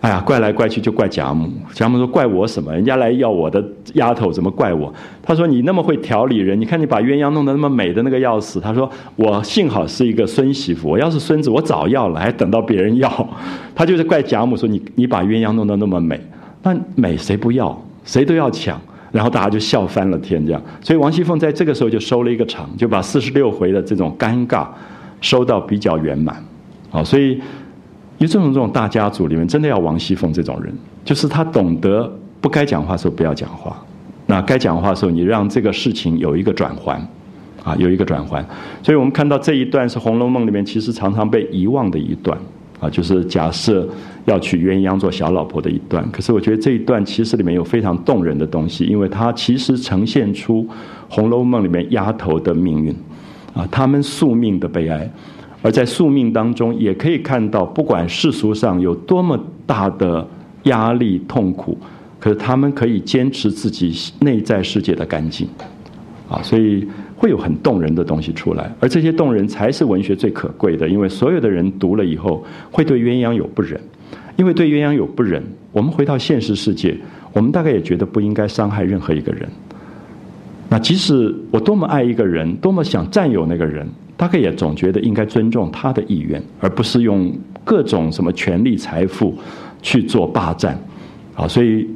[0.00, 2.72] 哎呀，怪来怪去就怪贾母。”贾母说：“怪我什么？
[2.72, 3.62] 人家来要我的
[3.94, 4.90] 丫头，怎么怪我？”
[5.22, 13.28] 她说：“你那么会调理人，你看你把鸳鸯弄得那么美的那个要死。”她说：“我幸好是一个孙媳妇，我要是孙子，我早要了，还等到别人要。”
[13.76, 16.18] 她就是怪贾母说：“你你把鸳鸯弄得那么美，
[16.62, 17.78] 那美谁不要？
[18.04, 18.80] 谁都要抢。”
[19.12, 20.62] 然后大家就笑翻了天，这样。
[20.80, 24.66] 所以王熙凤在这个时候就收了一个场，就把四十六回的这种尴尬
[25.20, 26.42] 收到比较圆满。
[26.90, 27.40] 好，所以因
[28.20, 30.72] 为这种这种大家族里面，真的要王熙凤这种人，
[31.04, 33.76] 就是他懂得不该讲话的时候不要讲话，
[34.26, 37.00] 那该讲话的时候，你让这个事情有一个转环，
[37.64, 38.44] 啊，有一个转环。
[38.82, 42.38] 所以我们看到这一段是《红楼梦》里面其实常常被遗忘的一段。
[42.80, 43.86] 啊，就是假设
[44.24, 50.64] 要娶鸳鸯做小老婆的一段，可是我觉得这一段其实里面有非常动人的东西，因为它其实呈现出
[51.10, 52.96] 《红楼梦》里面丫头的命运，
[53.52, 55.10] 啊，他们宿命的悲哀，
[55.60, 60.26] 而在宿命当中也可以看到，不管世俗上有多么大的
[60.62, 61.76] 压力痛苦，
[62.18, 65.46] 可是他们可以坚持自己内在世界的干净，
[66.30, 66.88] 啊，所以。
[67.20, 73.78] 会有很动人的东西出来，而这些动人才是文学最可贵的，因为所有的人读了以后会对鸳鸯有不忍，
[74.36, 76.96] 因为对鸳鸯有不忍，我们回到现实世界，
[77.34, 79.46] 我们大概也觉得不应该伤害任何一个人。
[80.70, 87.30] 那即使我多么爱一个人，多么想占有那个人，大概也总觉得应该尊重他的意愿，而不是用
[87.66, 89.36] 各种什么权力、财富
[89.82, 90.74] 去做霸占。
[91.34, 91.86] 啊，所以。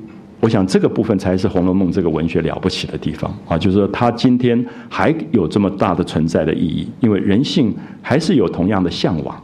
[0.44, 9.34] 我想这个部分才是《红楼梦》这个文学了不起的地方啊，就是说它今天还有这么大的存在的意义，因为人性还是有同样的向往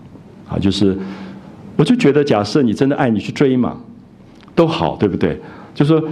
[0.46, 0.58] 啊。
[0.58, 0.94] 就是
[1.74, 3.78] 我就觉得，假设你真的爱你去追嘛，
[4.54, 5.40] 都好，对不对？
[5.74, 6.04] 就说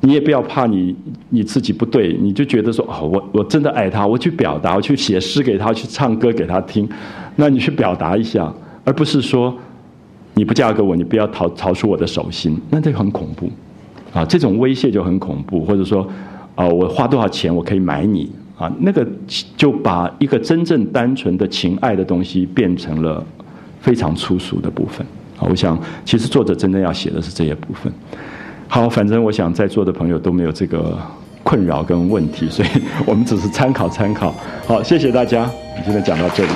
[0.00, 0.96] 你也不要怕你
[1.28, 6.88] 你自己不对，你就觉得说哦，我我真的爱他，我去表达，我去写诗给他，去唱歌给他听，
[7.36, 8.50] 那你去表达一下，
[8.84, 9.54] 而不是说
[10.32, 13.50] 你不嫁给我，你不要逃逃出我的手心，那这很恐怖。
[14.12, 16.06] 啊，这种威胁就很恐怖，或者说，
[16.54, 18.70] 啊，我花多少钱我可以买你啊？
[18.80, 19.06] 那个
[19.56, 23.24] 就把一个真正单纯的情爱的东西变成了
[23.80, 25.06] 非常粗俗的部分。
[25.38, 27.92] 啊，我想其实作者真正要写的是这些部分。
[28.68, 30.98] 好，反正我想在座的朋友都没有这个
[31.42, 32.68] 困扰跟问题，所以
[33.06, 34.34] 我们只是参考参考。
[34.66, 35.48] 好，谢谢大家，
[35.84, 36.50] 今天讲到这里。